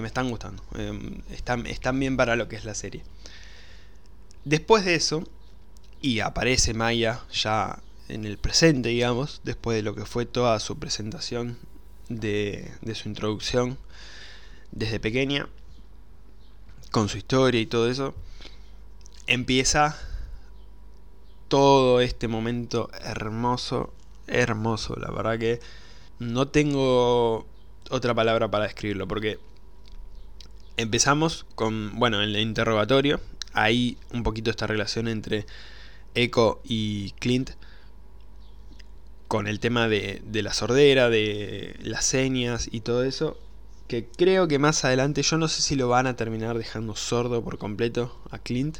[0.00, 0.62] me están gustando.
[0.74, 3.02] Em, están, están bien para lo que es la serie.
[4.44, 5.24] Después de eso,
[6.00, 10.78] y aparece Maya ya en el presente, digamos, después de lo que fue toda su
[10.78, 11.58] presentación
[12.08, 13.78] de, de su introducción
[14.72, 15.48] desde pequeña,
[16.90, 18.14] con su historia y todo eso,
[19.26, 19.98] empieza
[21.48, 23.92] todo este momento hermoso,
[24.26, 25.60] hermoso, la verdad que
[26.18, 27.46] no tengo
[27.90, 29.38] otra palabra para describirlo, porque
[30.76, 33.20] empezamos con, bueno, en el interrogatorio,
[33.52, 35.46] hay un poquito esta relación entre
[36.14, 37.50] Echo y Clint,
[39.28, 43.38] con el tema de, la sordera, de las señas y todo eso,
[43.88, 47.42] que creo que más adelante, yo no sé si lo van a terminar dejando sordo
[47.42, 48.78] por completo a Clint,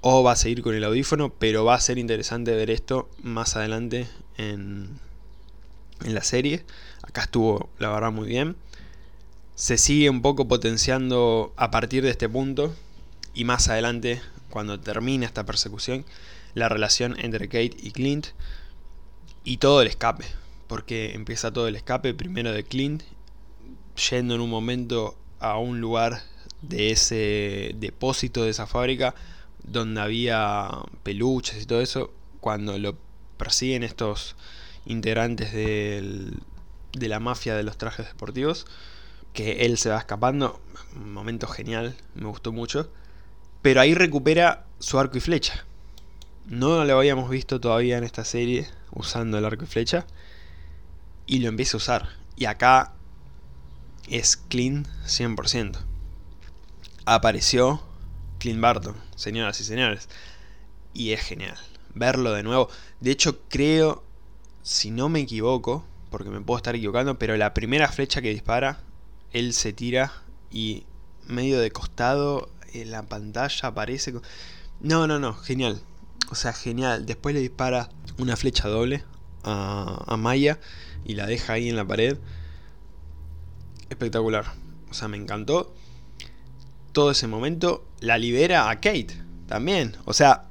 [0.00, 3.56] o va a seguir con el audífono, pero va a ser interesante ver esto más
[3.56, 5.00] adelante en,
[6.04, 6.64] en la serie.
[7.06, 8.56] Acá estuvo, la verdad, muy bien.
[9.54, 12.74] Se sigue un poco potenciando a partir de este punto,
[13.34, 16.04] y más adelante, cuando termine esta persecución,
[16.54, 18.28] la relación entre Kate y Clint
[19.44, 20.24] y todo el escape,
[20.66, 23.02] porque empieza todo el escape primero de Clint,
[24.10, 26.22] yendo en un momento a un lugar
[26.62, 29.14] de ese depósito de esa fábrica
[29.62, 30.70] donde había
[31.02, 32.96] peluches y todo eso, cuando lo
[33.36, 34.36] persiguen estos
[34.86, 35.52] integrantes
[36.98, 38.66] de la mafia de los trajes deportivos,
[39.32, 40.60] que él se va escapando,
[40.94, 42.90] un momento genial, me gustó mucho,
[43.62, 45.64] pero ahí recupera su arco y flecha.
[46.46, 50.06] No lo habíamos visto todavía en esta serie, usando el arco y flecha.
[51.26, 52.08] Y lo empieza a usar.
[52.36, 52.92] Y acá
[54.08, 55.76] es clean 100%.
[57.04, 57.82] Apareció
[58.38, 60.08] Clint Barton, señoras y señores.
[60.94, 61.56] Y es genial.
[61.94, 62.68] Verlo de nuevo.
[63.00, 64.04] De hecho, creo,
[64.62, 68.80] si no me equivoco, porque me puedo estar equivocando, pero la primera flecha que dispara,
[69.32, 70.12] él se tira
[70.50, 70.84] y
[71.26, 74.14] medio de costado en la pantalla aparece.
[74.80, 75.80] No, no, no, genial.
[76.30, 77.06] O sea, genial.
[77.06, 77.88] Después le dispara
[78.18, 79.04] una flecha doble
[79.44, 80.58] a, a Maya
[81.04, 82.18] y la deja ahí en la pared.
[83.88, 84.44] Espectacular.
[84.90, 85.74] O sea, me encantó.
[86.92, 89.96] Todo ese momento la libera a Kate también.
[90.04, 90.46] O sea,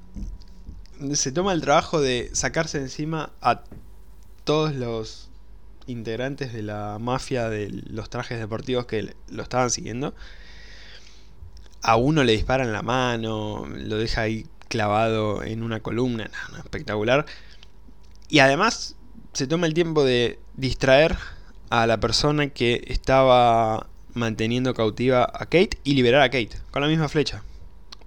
[1.13, 3.63] se toma el trabajo de sacarse encima a
[4.43, 5.29] todos los
[5.87, 10.13] integrantes de la mafia de los trajes deportivos que lo estaban siguiendo.
[11.81, 17.25] A uno le disparan la mano, lo deja ahí clavado en una columna, espectacular.
[18.29, 18.95] Y además
[19.33, 21.17] se toma el tiempo de distraer
[21.69, 26.87] a la persona que estaba manteniendo cautiva a Kate y liberar a Kate con la
[26.87, 27.43] misma flecha.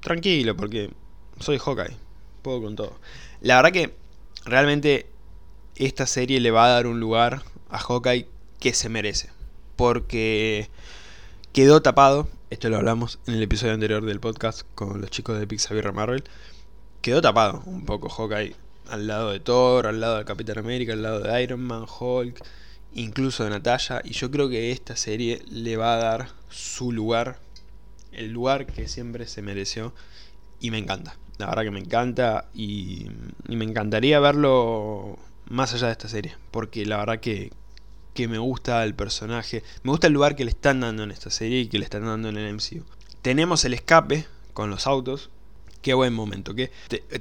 [0.00, 0.90] Tranquilo, porque
[1.38, 1.96] soy Hawkeye,
[2.42, 2.98] puedo con todo.
[3.40, 3.94] La verdad que
[4.44, 5.06] realmente
[5.76, 8.28] esta serie le va a dar un lugar a Hawkeye
[8.60, 9.30] que se merece.
[9.76, 10.68] Porque
[11.52, 15.46] quedó tapado, esto lo hablamos en el episodio anterior del podcast con los chicos de
[15.46, 16.24] Pixar Marvel,
[17.02, 18.54] quedó tapado un poco Hawkeye
[18.88, 22.42] al lado de Thor, al lado de Capitán América, al lado de Iron Man, Hulk,
[22.94, 24.02] incluso de Natalia.
[24.04, 27.38] Y yo creo que esta serie le va a dar su lugar,
[28.12, 29.92] el lugar que siempre se mereció.
[30.60, 33.06] Y me encanta, la verdad que me encanta y,
[33.48, 36.36] y me encantaría verlo más allá de esta serie.
[36.50, 37.52] Porque la verdad que,
[38.18, 41.30] que me gusta el personaje, me gusta el lugar que le están dando en esta
[41.30, 42.84] serie y que le están dando en el MCU.
[43.22, 45.30] Tenemos el escape con los autos,
[45.82, 46.56] Qué buen momento.
[46.56, 46.72] Que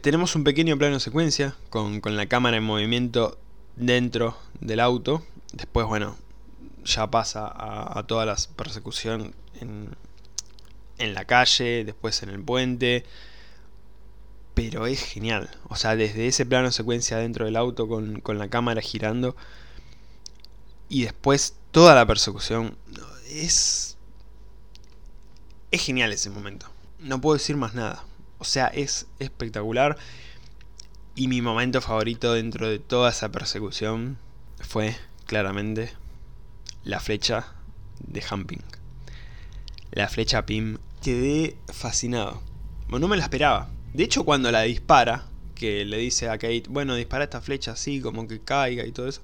[0.01, 3.38] tenemos un pequeño plano secuencia con, la cámara en movimiento
[3.75, 5.23] dentro del auto.
[5.53, 6.17] Después, bueno,
[6.83, 9.95] ya pasa a, toda la persecución en,
[10.97, 13.05] en la calle, después en el puente.
[14.55, 15.51] Pero es genial.
[15.69, 19.36] O sea, desde ese plano secuencia dentro del auto con, con la cámara girando.
[20.89, 22.78] Y después toda la persecución.
[23.30, 23.97] Es.
[25.71, 26.67] Es genial ese momento.
[27.00, 28.04] No puedo decir más nada.
[28.39, 29.97] O sea, es espectacular.
[31.15, 34.17] Y mi momento favorito dentro de toda esa persecución
[34.60, 34.95] fue
[35.26, 35.91] claramente
[36.84, 37.54] la flecha
[38.00, 38.62] de Humping.
[39.91, 40.78] La flecha Pim.
[41.02, 42.41] Quedé fascinado.
[42.88, 43.69] Bueno, no me la esperaba.
[43.93, 48.00] De hecho, cuando la dispara, que le dice a Kate, bueno, dispara esta flecha así,
[48.00, 49.21] como que caiga y todo eso.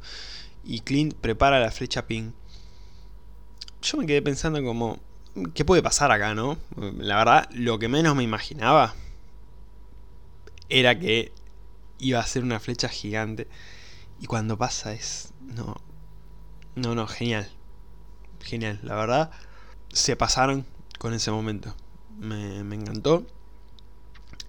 [0.63, 2.31] Y Clint prepara la flecha Pim.
[3.81, 4.99] Yo me quedé pensando como,
[5.53, 6.57] ¿qué puede pasar acá, no?
[6.97, 8.95] La verdad, lo que menos me imaginaba
[10.69, 11.31] era que
[11.99, 13.47] iba a ser una flecha gigante.
[14.19, 15.33] Y cuando pasa es...
[15.41, 15.75] No.
[16.75, 17.49] No, no, genial.
[18.41, 18.79] Genial.
[18.83, 19.31] La verdad,
[19.91, 20.65] se pasaron
[20.97, 21.75] con ese momento.
[22.17, 23.25] Me, me encantó.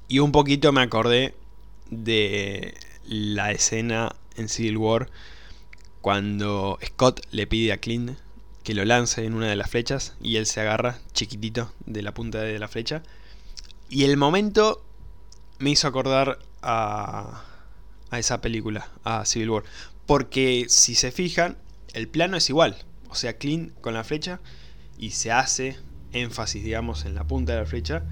[0.07, 1.35] Y un poquito me acordé
[1.91, 2.75] de
[3.05, 5.11] la escena en Civil War
[6.05, 8.19] cuando Scott le pide a Clint
[8.63, 12.13] que lo lance en una de las flechas y él se agarra chiquitito de la
[12.13, 13.03] punta de la flecha.
[13.89, 14.85] Y el momento
[15.61, 17.43] me hizo acordar a,
[18.11, 19.63] a esa película, a Civil War.
[20.05, 21.57] Porque si se fijan,
[21.95, 22.77] el plano es igual.
[23.09, 24.41] O sea, clean con la flecha
[24.99, 25.79] y se hace
[26.13, 28.05] énfasis, digamos, en la punta de la flecha,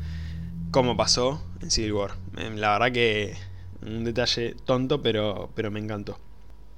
[0.71, 2.15] como pasó en Civil War.
[2.39, 3.37] Em, la verdad que
[3.83, 6.19] un detalle tonto, pero, pero me encantó.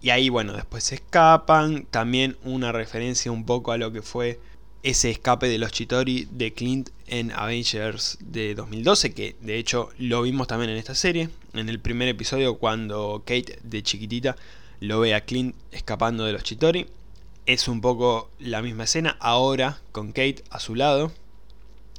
[0.05, 1.87] Y ahí, bueno, después se escapan.
[1.91, 4.39] También una referencia un poco a lo que fue
[4.83, 10.21] ese escape de los Chitori de Clint en Avengers de 2012, que de hecho lo
[10.21, 14.37] vimos también en esta serie, en el primer episodio cuando Kate de chiquitita
[14.79, 16.87] lo ve a Clint escapando de los Chitori.
[17.47, 21.13] Es un poco la misma escena, ahora con Kate a su lado,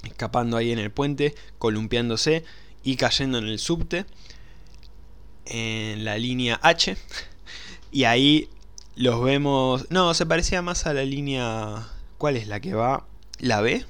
[0.03, 2.43] escapando ahí en el puente, columpiándose
[2.83, 4.05] y cayendo en el subte,
[5.47, 6.97] en la línea H.
[7.95, 8.49] Y ahí
[8.97, 9.89] los vemos...
[9.89, 13.05] No, se parecía más a la línea ¿Cuál es la que va?
[13.39, 13.86] ¿La B?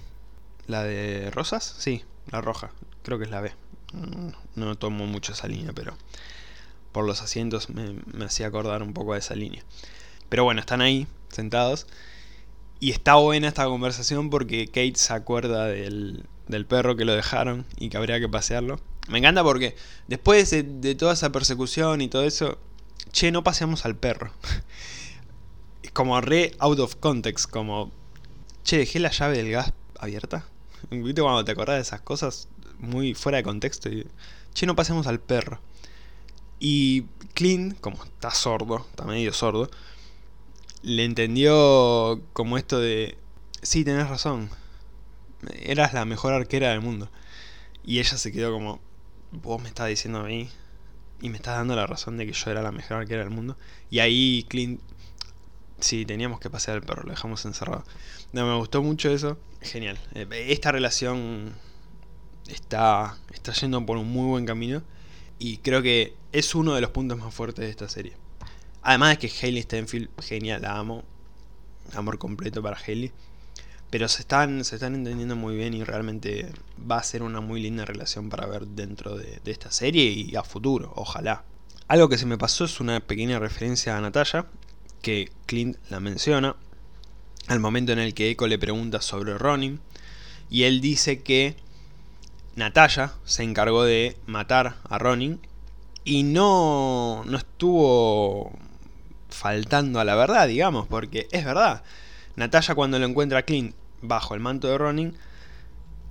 [0.68, 1.76] ¿La de Rosas?
[1.80, 2.70] Sí, la roja.
[3.02, 3.52] Creo que es la B.
[3.94, 5.98] Mm, no tomo mucho esa línea, pero
[6.92, 9.64] por los asientos me, hacía acordar un poco a esa línea.
[10.30, 11.88] Pero bueno, están ahí, sentados.
[12.80, 17.66] Y está buena esta conversación porque Kate se acuerda del, del perro que lo dejaron
[17.80, 18.80] y que habría que pasearlo.
[19.08, 19.76] Me encanta porque
[20.08, 22.60] después de, de, toda esa persecución y todo eso,
[23.12, 24.32] che, no paseamos al perro.
[25.94, 27.92] Como re out of context, como
[28.66, 30.44] Che, dejé la llave del gas abierta.
[30.90, 32.48] ¿Viste cuando te acordás de esas cosas?
[32.80, 33.90] Muy fuera de contexto.
[34.54, 35.60] Che, no pasemos al perro.
[36.60, 37.04] Y
[37.36, 39.70] Clint, como está sordo, está medio sordo,
[40.82, 43.18] le entendió como esto de,
[43.62, 44.50] sí, tenés razón,
[45.54, 47.10] eras la mejor arquera del mundo.
[47.84, 48.80] Y ella se quedó como,
[49.32, 50.50] vos me estás diciendo a mí
[51.22, 53.58] y me estás dando la razón de que yo era la mejor arquera del mundo.
[53.90, 54.82] Y ahí Clint
[55.80, 57.84] Sí, teníamos que pasear al perro, lo dejamos encerrado.
[58.32, 59.38] No, me gustó mucho eso.
[59.62, 60.00] Genial.
[60.14, 61.54] Eh, esta relación
[62.48, 64.84] está, está yendo por un muy buen camino
[65.38, 68.14] y creo que es uno de los puntos más fuertes de esta serie.
[68.82, 71.04] Además de que Hailey Stenfield, genial, la amo.
[71.94, 73.12] Amor completo para Hailey.
[73.96, 76.52] Pero se están, se están entendiendo muy bien y realmente
[76.92, 80.44] va a ser una muy linda relación para ver dentro de, esta serie y a
[80.44, 81.46] futuro, ojalá.
[81.88, 84.48] Algo que se me pasó es una pequeña referencia a Natalia,
[85.02, 86.58] que Clint la menciona,
[87.48, 89.80] al momento en el que Echo le pregunta sobre Ronin,
[90.50, 91.56] y él dice que
[92.58, 95.40] Natalia se encargó de matar a Ronin
[96.04, 98.52] y no, no estuvo
[99.30, 101.82] faltando a la verdad, digamos, porque es verdad.
[102.36, 103.74] Natalia cuando lo encuentra a Clint
[104.08, 105.18] bajo el manto de Ronin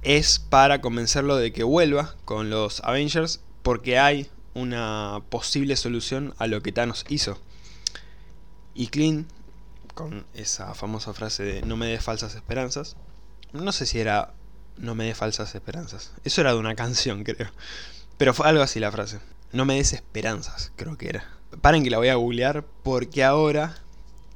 [0.02, 6.46] es para convencerlo de que vuelva con los Avengers porque hay una posible solución a
[6.46, 7.38] lo que Thanos hizo.
[8.74, 9.28] Y Clint,
[9.94, 12.96] con esa famosa frase de no me des falsas esperanzas,
[13.52, 14.34] no sé si era
[14.76, 17.50] no me des falsas esperanzas, eso era de una canción creo,
[18.18, 19.20] pero fue algo así la frase,
[19.52, 21.30] no me des esperanzas creo que era.
[21.60, 23.76] Paren que la voy a googlear porque ahora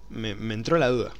[0.08, 1.12] me, me entró la duda.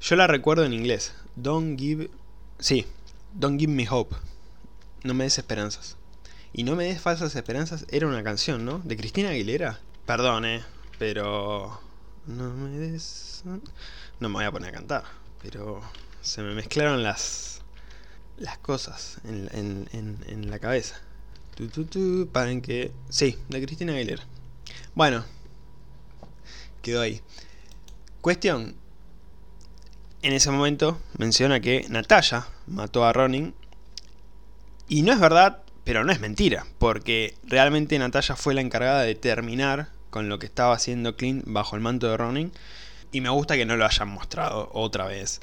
[0.00, 2.10] Yo la recuerdo en inglés, don't give,
[2.58, 2.86] sí,
[3.32, 4.14] don't give me hope,
[5.04, 5.96] no me des esperanzas.
[6.52, 8.80] Y No me des falsas esperanzas era una canción, ¿no?
[8.80, 9.80] De Cristina Aguilera.
[10.06, 10.64] Perdón, eh,
[10.98, 11.80] pero...
[12.26, 13.42] No me des...
[13.44, 15.04] No me voy a poner a cantar,
[15.42, 15.82] pero
[16.22, 17.60] se me mezclaron las...
[18.38, 21.00] Las cosas en, en, en, la cabeza.
[21.56, 22.92] Tu, tu, paren que...
[23.08, 24.24] Sí, de Cristina Aguilera.
[24.94, 25.24] Bueno,
[26.82, 27.20] quedó ahí.
[28.20, 28.76] Cuestión.
[30.22, 33.54] En ese momento menciona que Natalia mató a Ronin.
[34.88, 39.14] Y no es verdad pero no es mentira, porque realmente Natalia fue la encargada de
[39.14, 42.52] terminar con lo que estaba haciendo Clint bajo el manto de Ronin.
[43.10, 45.40] Y me gusta que no lo hayan mostrado otra vez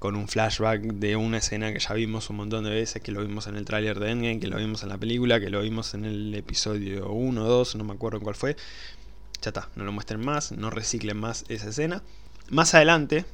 [0.00, 3.20] con un flashback de una escena que ya vimos un montón de veces, que lo
[3.20, 5.94] vimos en el tráiler de Endgame, que lo vimos en la película, que lo vimos
[5.94, 8.56] en el episodio 1 o 2, no me acuerdo cuál fue.
[9.40, 12.02] Ya está, no lo muestren más, no reciclen más esa escena.
[12.50, 13.24] Más adelante,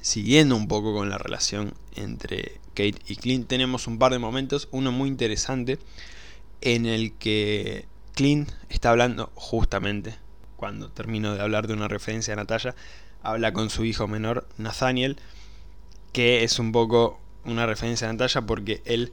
[0.00, 4.68] siguiendo un poco con la relación entre Kate y Clint, tenemos un par de momentos,
[4.70, 5.78] uno muy interesante,
[6.60, 10.16] en el que Clint está hablando justamente,
[10.56, 12.74] cuando termino de hablar de una referencia a Natalia,
[13.22, 15.16] habla con su hijo menor, Nathaniel,
[16.12, 19.12] que es un poco una referencia a Natalia porque él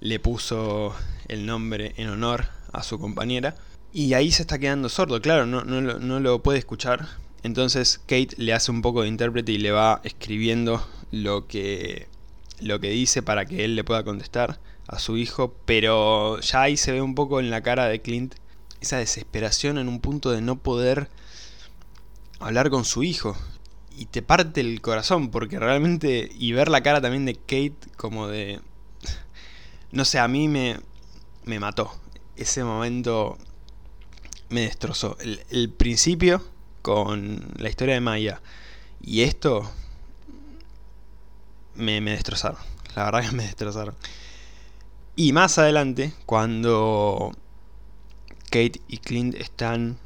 [0.00, 0.94] le puso
[1.28, 3.56] el nombre en honor a su compañera.
[3.92, 7.08] Y ahí se está quedando sordo, claro, no, no, no lo puede escuchar,
[7.46, 12.08] entonces Kate le hace un poco de intérprete y le va escribiendo lo que,
[12.60, 16.76] lo que dice para que él le pueda contestar a su hijo, pero ya ahí
[16.76, 18.34] se ve un poco en la cara de Clint
[18.80, 21.08] esa desesperación en un punto de no poder
[22.40, 23.36] hablar con su hijo.
[23.96, 28.26] Y te parte el corazón, porque realmente, y ver la cara también de Kate como
[28.26, 28.60] de...
[29.92, 30.80] No sé, a mí me,
[31.44, 31.92] me mató.
[32.34, 33.38] Ese momento
[34.48, 35.16] me destrozó.
[35.20, 36.42] El, el principio
[36.86, 38.40] con la historia de Maya
[39.02, 39.68] y esto
[41.74, 42.60] me, destrozaron.
[42.94, 43.96] La verdad que me destrozaron.
[45.16, 47.32] Y más adelante, cuando
[48.44, 49.98] Kate y Clint están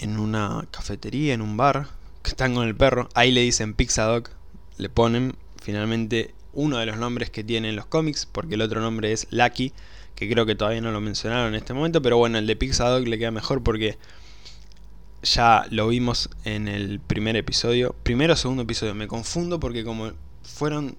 [0.00, 1.86] en una cafetería, en un bar,
[2.24, 4.30] que están con el perro, ahí le dicen Pixadog,
[4.76, 9.12] le ponen finalmente uno de los nombres que tienen los cómics, porque el otro nombre
[9.12, 9.72] es Lucky,
[10.16, 13.06] que creo que todavía no lo mencionaron en este momento, pero bueno, el de Pixadog
[13.06, 13.96] le queda mejor porque
[15.24, 17.94] ya lo vimos en el primer episodio.
[18.02, 18.94] Primero o segundo episodio.
[18.94, 20.96] Me confundo porque como fueron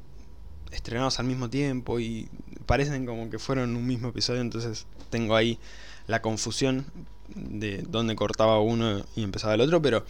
[0.71, 2.27] estrenados al mismo tiempo y
[2.65, 5.59] parecen como que fueron un mismo episodio, entonces tengo ahí
[6.07, 6.85] la confusión
[7.29, 10.05] de dónde cortaba uno y empezaba el otro, pero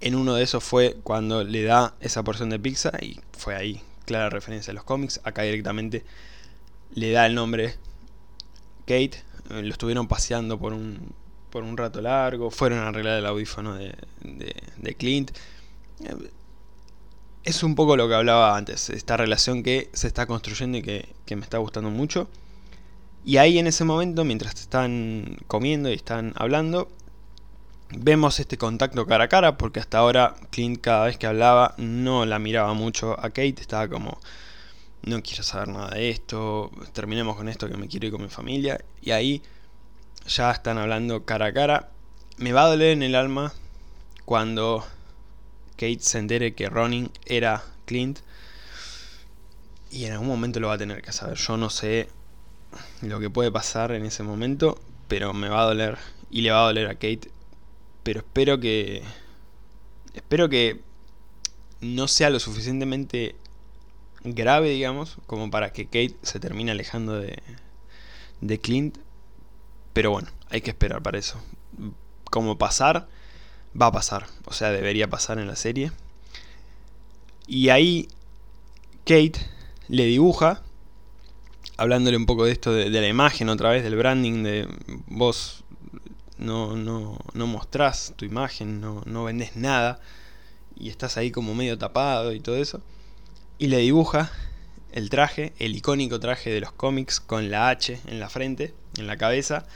[0.00, 3.82] en uno de esos fue cuando le da esa porción de pizza y fue ahí
[4.04, 5.20] clara referencia a los cómics.
[5.24, 6.04] Acá directamente
[6.94, 7.74] le da el nombre
[8.80, 9.22] Kate.
[9.50, 11.14] Eh, lo estuvieron paseando por un,
[11.50, 13.94] por un rato largo, fueron a arreglar el audífono de,
[14.76, 15.32] de, Clint.
[17.44, 21.08] Es un poco lo que hablaba antes, esta relación que se está construyendo y que,
[21.26, 22.28] que me está gustando mucho.
[23.24, 26.88] Y ahí en ese momento, mientras están comiendo y están hablando,
[27.90, 32.24] vemos este contacto cara a cara, porque hasta ahora Clint cada vez que hablaba no
[32.24, 34.18] la miraba mucho a Kate, estaba como,
[35.02, 38.28] no quiero saber nada de esto, terminemos con esto que me quiero ir con mi
[38.28, 38.82] familia.
[39.02, 39.42] Y ahí
[40.26, 41.90] ya están hablando cara a cara.
[42.36, 43.52] Me va a doler en el alma
[44.24, 44.86] cuando
[45.72, 48.20] Kate se entere que Ronin era Clint.
[49.90, 51.36] Y en algún momento lo va a tener que saber.
[51.36, 52.08] Yo no sé
[53.02, 55.98] lo que puede pasar en ese momento, pero me va a doler.
[56.30, 57.30] Y le va a doler a Kate.
[58.02, 59.02] Pero espero que...
[60.14, 60.80] Espero que
[61.80, 63.36] no sea lo suficientemente
[64.22, 67.42] grave, digamos, como para que Kate se termine alejando de,
[68.40, 68.98] de Clint.
[69.92, 71.40] Pero bueno, hay que esperar para eso.
[72.30, 73.08] Como pasar,
[73.80, 74.26] va a pasar.
[74.44, 75.92] O sea, debería pasar en la serie.
[77.46, 78.08] Y ahí
[79.04, 79.40] Kate
[79.88, 80.62] le dibuja,
[81.76, 84.68] hablándole un poco de esto de, la imagen otra vez, del branding, de
[85.06, 85.64] vos
[86.38, 90.00] no, no, no mostrás tu imagen, no, no vendés nada
[90.76, 92.80] y estás ahí como medio tapado y todo eso.
[93.58, 94.30] Y le dibuja
[94.92, 99.06] el traje, el icónico traje de los cómics con la H en la frente, en
[99.06, 99.66] la cabeza,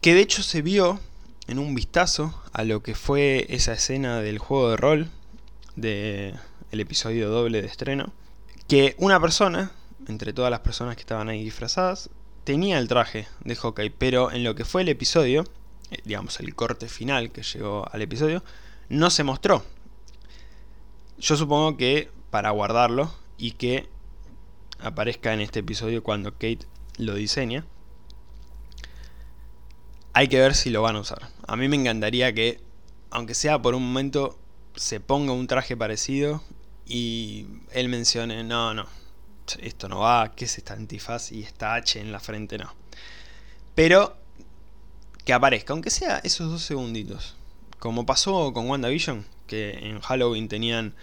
[0.00, 1.00] que de hecho se vio
[1.46, 5.10] en un vistazo a lo que fue esa escena del juego de rol
[5.76, 6.34] de
[6.70, 8.12] el episodio doble de estreno,
[8.68, 9.72] que una persona,
[10.08, 12.10] entre todas las personas que estaban ahí disfrazadas,
[12.44, 15.44] tenía el traje de Hawkeye, pero en lo que fue el episodio,
[15.90, 18.42] eh, digamos el corte final que llegó al episodio,
[18.88, 19.64] no se mostró
[21.20, 23.88] yo supongo que para guardarlo y que
[24.80, 26.60] aparezca en este episodio cuando Kate
[26.96, 27.66] lo diseña.
[30.12, 31.28] Hay que ver si lo van a usar.
[31.46, 32.60] A mí me encantaría que,
[33.10, 34.38] aunque sea por un momento,
[34.74, 36.42] se ponga un traje parecido
[36.86, 38.86] y él mencione, no, no,
[39.60, 42.74] esto no va, que es esta antifaz y esta H en la frente, no.
[43.74, 44.16] Pero
[45.24, 47.36] que aparezca, aunque sea esos dos segunditos.
[47.78, 50.94] Como pasó con WandaVision, que en Halloween tenían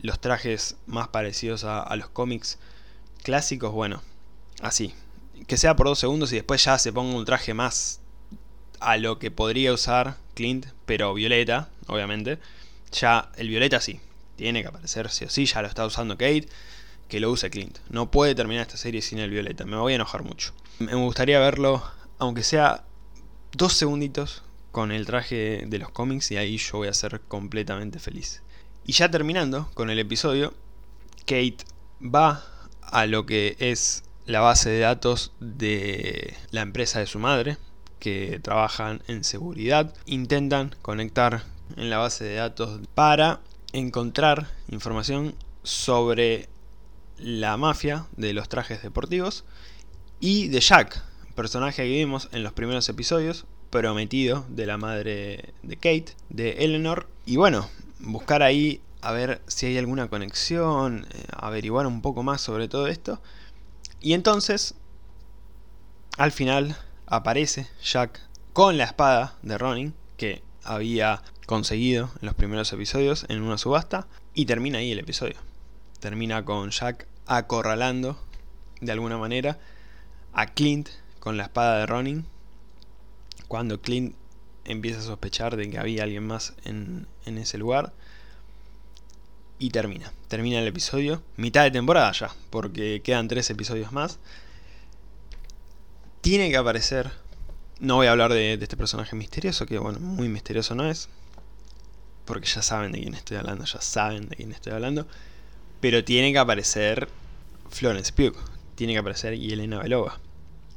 [0.00, 2.58] los trajes más parecidos a, los cómics
[3.22, 4.02] clásicos, bueno,
[4.60, 4.94] así.
[5.46, 8.00] Que sea por dos segundos y después ya se ponga un traje más
[8.84, 12.38] a lo que podría usar Clint, pero violeta, obviamente.
[12.92, 14.00] Ya el violeta sí,
[14.36, 16.48] tiene que aparecer sí o sí, ya lo está usando Kate,
[17.08, 17.78] que lo use Clint.
[17.88, 20.52] No puede terminar esta serie sin el violeta, me voy a enojar mucho.
[20.78, 21.82] Me gustaría verlo,
[22.18, 22.84] aunque sea
[23.52, 24.42] dos segunditos,
[24.74, 28.42] con el traje de los cómics y ahí yo voy a ser completamente feliz.
[28.84, 30.52] Y ya terminando con el episodio,
[31.20, 31.58] Kate
[32.02, 32.44] va
[32.82, 37.56] a lo que es la base de datos de la empresa de su madre,
[38.04, 39.94] que trabajan en seguridad.
[40.04, 41.42] Intentan conectar
[41.78, 43.40] en la base de datos para
[43.72, 46.50] encontrar información sobre
[47.16, 49.44] la mafia de los trajes deportivos
[50.20, 51.02] y de Jack,
[51.34, 57.08] personaje que vimos en los primeros episodios, prometido de la madre de Kate, de Eleanor.
[57.24, 62.42] Y bueno, buscar ahí a ver si hay alguna conexión, eh, averiguar un poco más
[62.42, 63.22] sobre todo esto.
[64.02, 64.74] Y entonces,
[66.18, 66.76] al final
[67.06, 68.20] aparece Jack
[68.52, 74.06] con la espada de Ronin que había conseguido en los primeros episodios en una subasta
[74.34, 75.36] y termina ahí el episodio.
[76.00, 78.18] Termina con Jack acorralando
[78.80, 79.58] de alguna manera
[80.32, 80.88] a Clint
[81.20, 82.26] con la espada de Ronin
[83.48, 84.14] cuando Clint
[84.64, 87.92] empieza a sospechar de que había alguien más en, ese lugar.
[89.58, 90.12] Y termina.
[90.28, 91.22] Termina el episodio.
[91.36, 92.30] Mitad de temporada ya.
[92.50, 94.18] Porque quedan tres episodios más.
[96.24, 97.10] Tiene que aparecer.
[97.80, 99.66] No voy a hablar de, este personaje misterioso.
[99.66, 101.10] Que bueno, muy misterioso no es.
[102.24, 103.66] Porque ya saben de quién estoy hablando.
[103.66, 105.06] Ya saben de quién estoy hablando.
[105.82, 107.10] Pero tiene que aparecer
[107.68, 108.34] Florence Pugh.
[108.74, 110.18] Tiene que aparecer Yelena Belova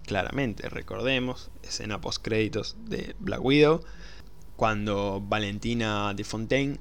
[0.07, 3.83] claramente, recordemos, escena post créditos de Black Widow,
[4.55, 6.79] cuando Valentina de Fontaine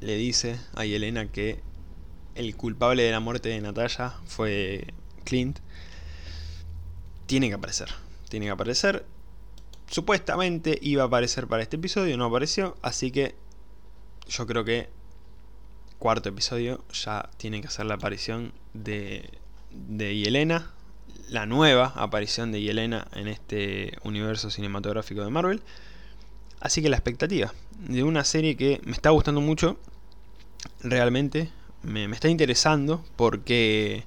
[0.00, 1.60] le dice a Yelena que
[2.34, 4.86] el culpable de la muerte de Natalia fue
[5.24, 5.58] Clint,
[7.32, 7.88] tiene que aparecer,
[8.28, 9.06] tiene que aparecer.
[9.86, 13.34] Supuestamente iba a aparecer para este episodio, no apareció, así que
[14.28, 14.90] yo creo que
[15.98, 19.30] cuarto episodio ya tiene que hacer la aparición de,
[19.70, 20.72] de Yelena
[21.30, 25.62] la nueva aparición de Yelena en este universo cinematográfico de Marvel.
[26.60, 29.78] Así que la expectativa de una serie que me está gustando mucho,
[30.82, 31.48] realmente
[31.82, 34.04] me, está interesando porque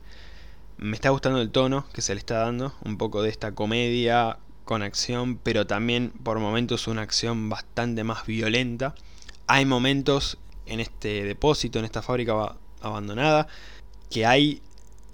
[0.78, 4.38] me está gustando el tono que se le está dando, un poco de esta comedia
[4.66, 8.96] con acción, pero también por momentos una acción bastante más violenta.
[9.48, 13.48] Hay momentos en este depósito, en esta fábrica abandonada,
[14.10, 14.62] que hay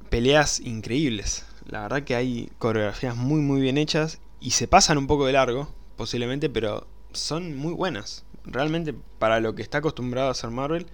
[0.10, 1.46] peleas increíbles.
[1.68, 5.34] La verdad que hay coreografías muy muy bien hechas y se pasan un poco de
[5.34, 8.24] largo, posiblemente, pero son muy buenas.
[8.46, 10.88] Realmente para lo que está acostumbrado a hacer Marvel,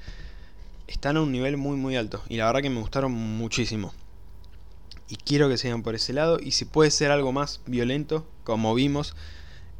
[0.88, 2.22] están a un nivel muy muy alto.
[2.28, 3.93] Y la verdad que me gustaron muchísimo.
[5.09, 6.37] Y quiero que sigan por ese lado.
[6.41, 9.15] Y si puede ser algo más violento, como vimos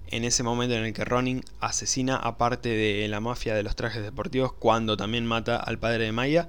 [0.10, 3.76] en ese momento en el que Ronin asesina a parte de la mafia de los
[3.76, 6.48] trajes deportivos, cuando también mata al padre de Maya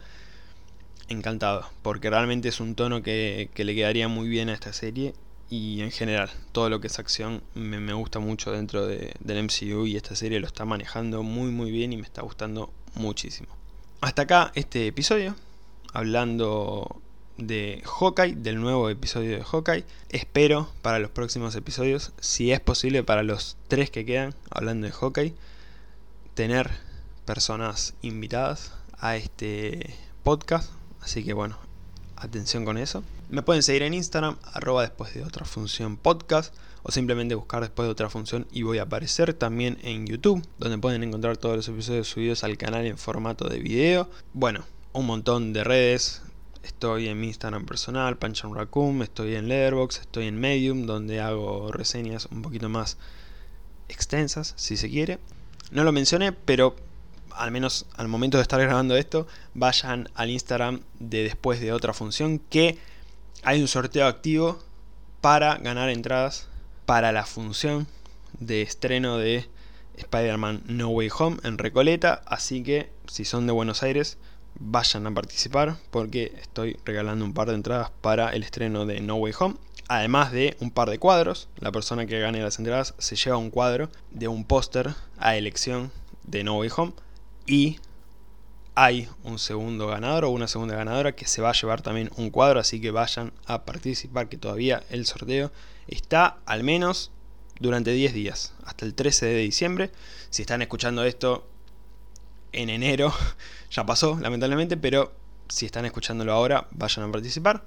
[1.09, 5.15] encantado, porque realmente es un tono que, le quedaría muy bien a esta serie
[5.51, 9.87] y en general todo lo que es acción me, gusta mucho dentro de, del MCU
[9.87, 13.49] y esta serie lo está manejando muy muy bien y me está gustando muchísimo.
[14.01, 15.35] Hasta acá este episodio,
[15.93, 17.01] hablando
[17.39, 19.85] de Hawkeye, del nuevo episodio de Hawkeye.
[20.11, 24.93] Espero para los próximos episodios, si es posible para los tres que quedan, hablando de
[24.93, 25.35] Hawkeye,
[26.35, 26.71] tener
[27.25, 30.71] personas invitadas a este podcast.
[31.01, 31.57] Así que bueno,
[32.17, 33.03] atención con eso.
[33.31, 34.37] Me pueden seguir en Instagram,
[34.81, 38.83] después de otra función podcast, o simplemente buscar después de otra función y voy a
[38.83, 43.49] aparecer también en YouTube, donde pueden encontrar todos los episodios subidos al canal en formato
[43.49, 44.09] de video.
[44.33, 46.23] Bueno, un montón de redes.
[46.63, 51.73] Estoy en mi Instagram personal, Panchan Raccoon, estoy en Letterboxd, estoy en Medium, donde hago
[51.73, 52.99] reseñas un poquito más
[53.89, 55.19] extensas, si se quiere.
[55.71, 56.77] No lo mencioné, pero
[57.31, 61.95] al menos al momento de estar grabando esto, vayan al Instagram de después de otra
[61.95, 62.79] función que
[63.43, 64.59] hay un sorteo activo
[65.21, 66.49] para ganar entradas
[66.87, 67.87] para la función
[68.41, 69.49] de estreno de
[69.97, 72.23] Spider-Man No Way Home en Recoleta.
[72.27, 74.19] Así que si son de Buenos Aires,
[74.59, 79.17] vayan a participar porque estoy regalando un par de entradas para el estreno de No
[79.17, 79.57] Way Home.
[79.89, 83.51] Además de un par de cuadros, la persona que gane las entradas se lleva un
[83.51, 85.91] cuadro de un póster a elección
[86.25, 86.93] de No Way Home
[87.47, 87.79] y
[88.75, 92.31] hay un segundo ganador o una segunda ganadora que se va a llevar también un
[92.31, 95.51] cuadro, así que vayan a participar, que todavía el sorteo
[95.89, 97.11] está al menos
[97.59, 99.91] durante 10 días, hasta el 13 de diciembre.
[100.31, 101.49] Si están escuchando esto
[102.53, 103.13] en enero,
[103.71, 105.13] ya pasó, lamentablemente, pero
[105.49, 107.65] si están escuchándolo ahora, vayan a participar.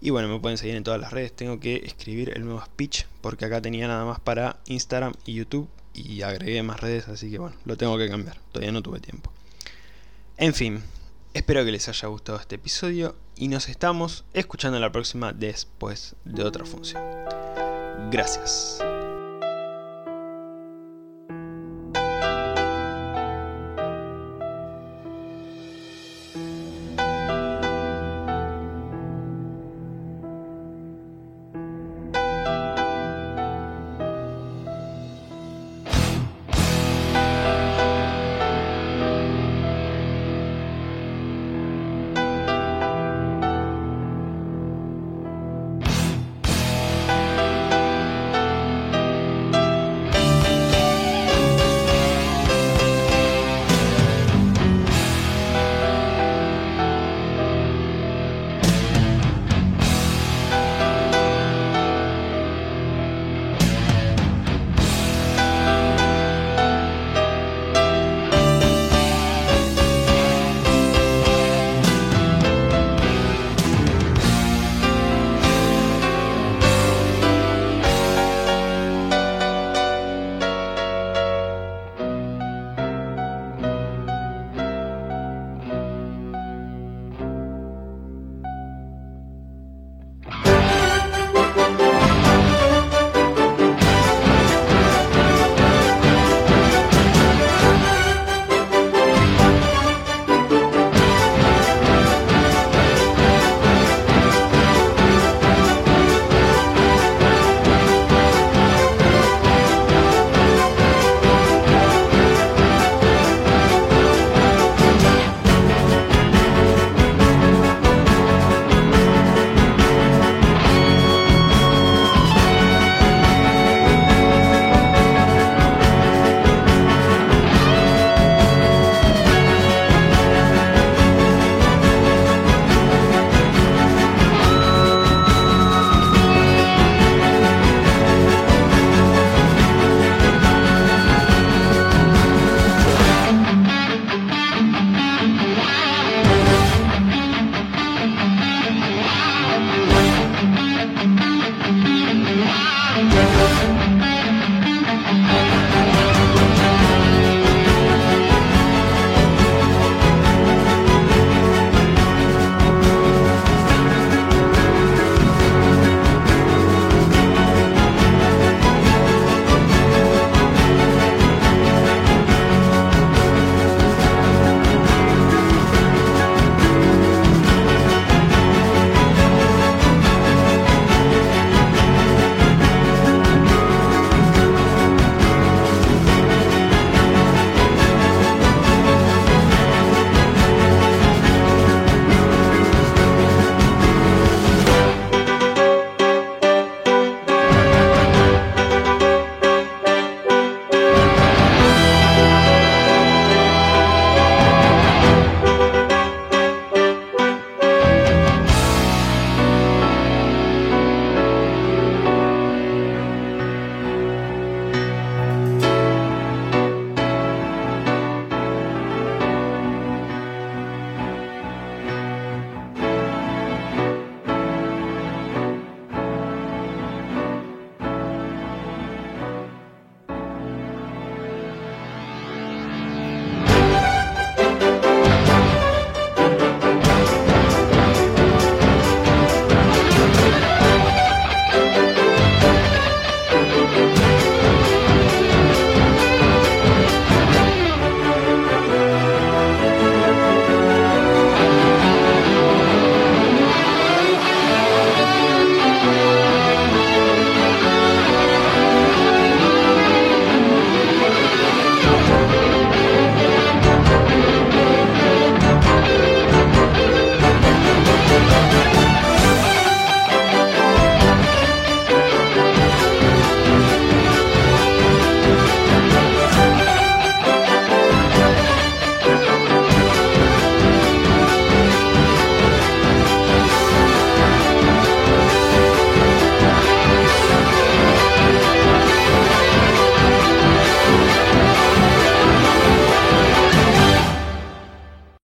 [0.00, 1.34] Y bueno, me pueden seguir en todas las redes.
[1.34, 5.68] Tengo que escribir el nuevo speech porque acá tenía nada más para Instagram y YouTube
[5.92, 8.38] y agregué más redes, así que bueno, lo tengo que cambiar.
[8.52, 9.30] Todavía no tuve tiempo.
[10.36, 10.82] En fin,
[11.34, 16.44] espero que les haya gustado este episodio y nos estamos escuchando la próxima después de
[16.44, 17.02] otra función.
[18.10, 18.80] Gracias.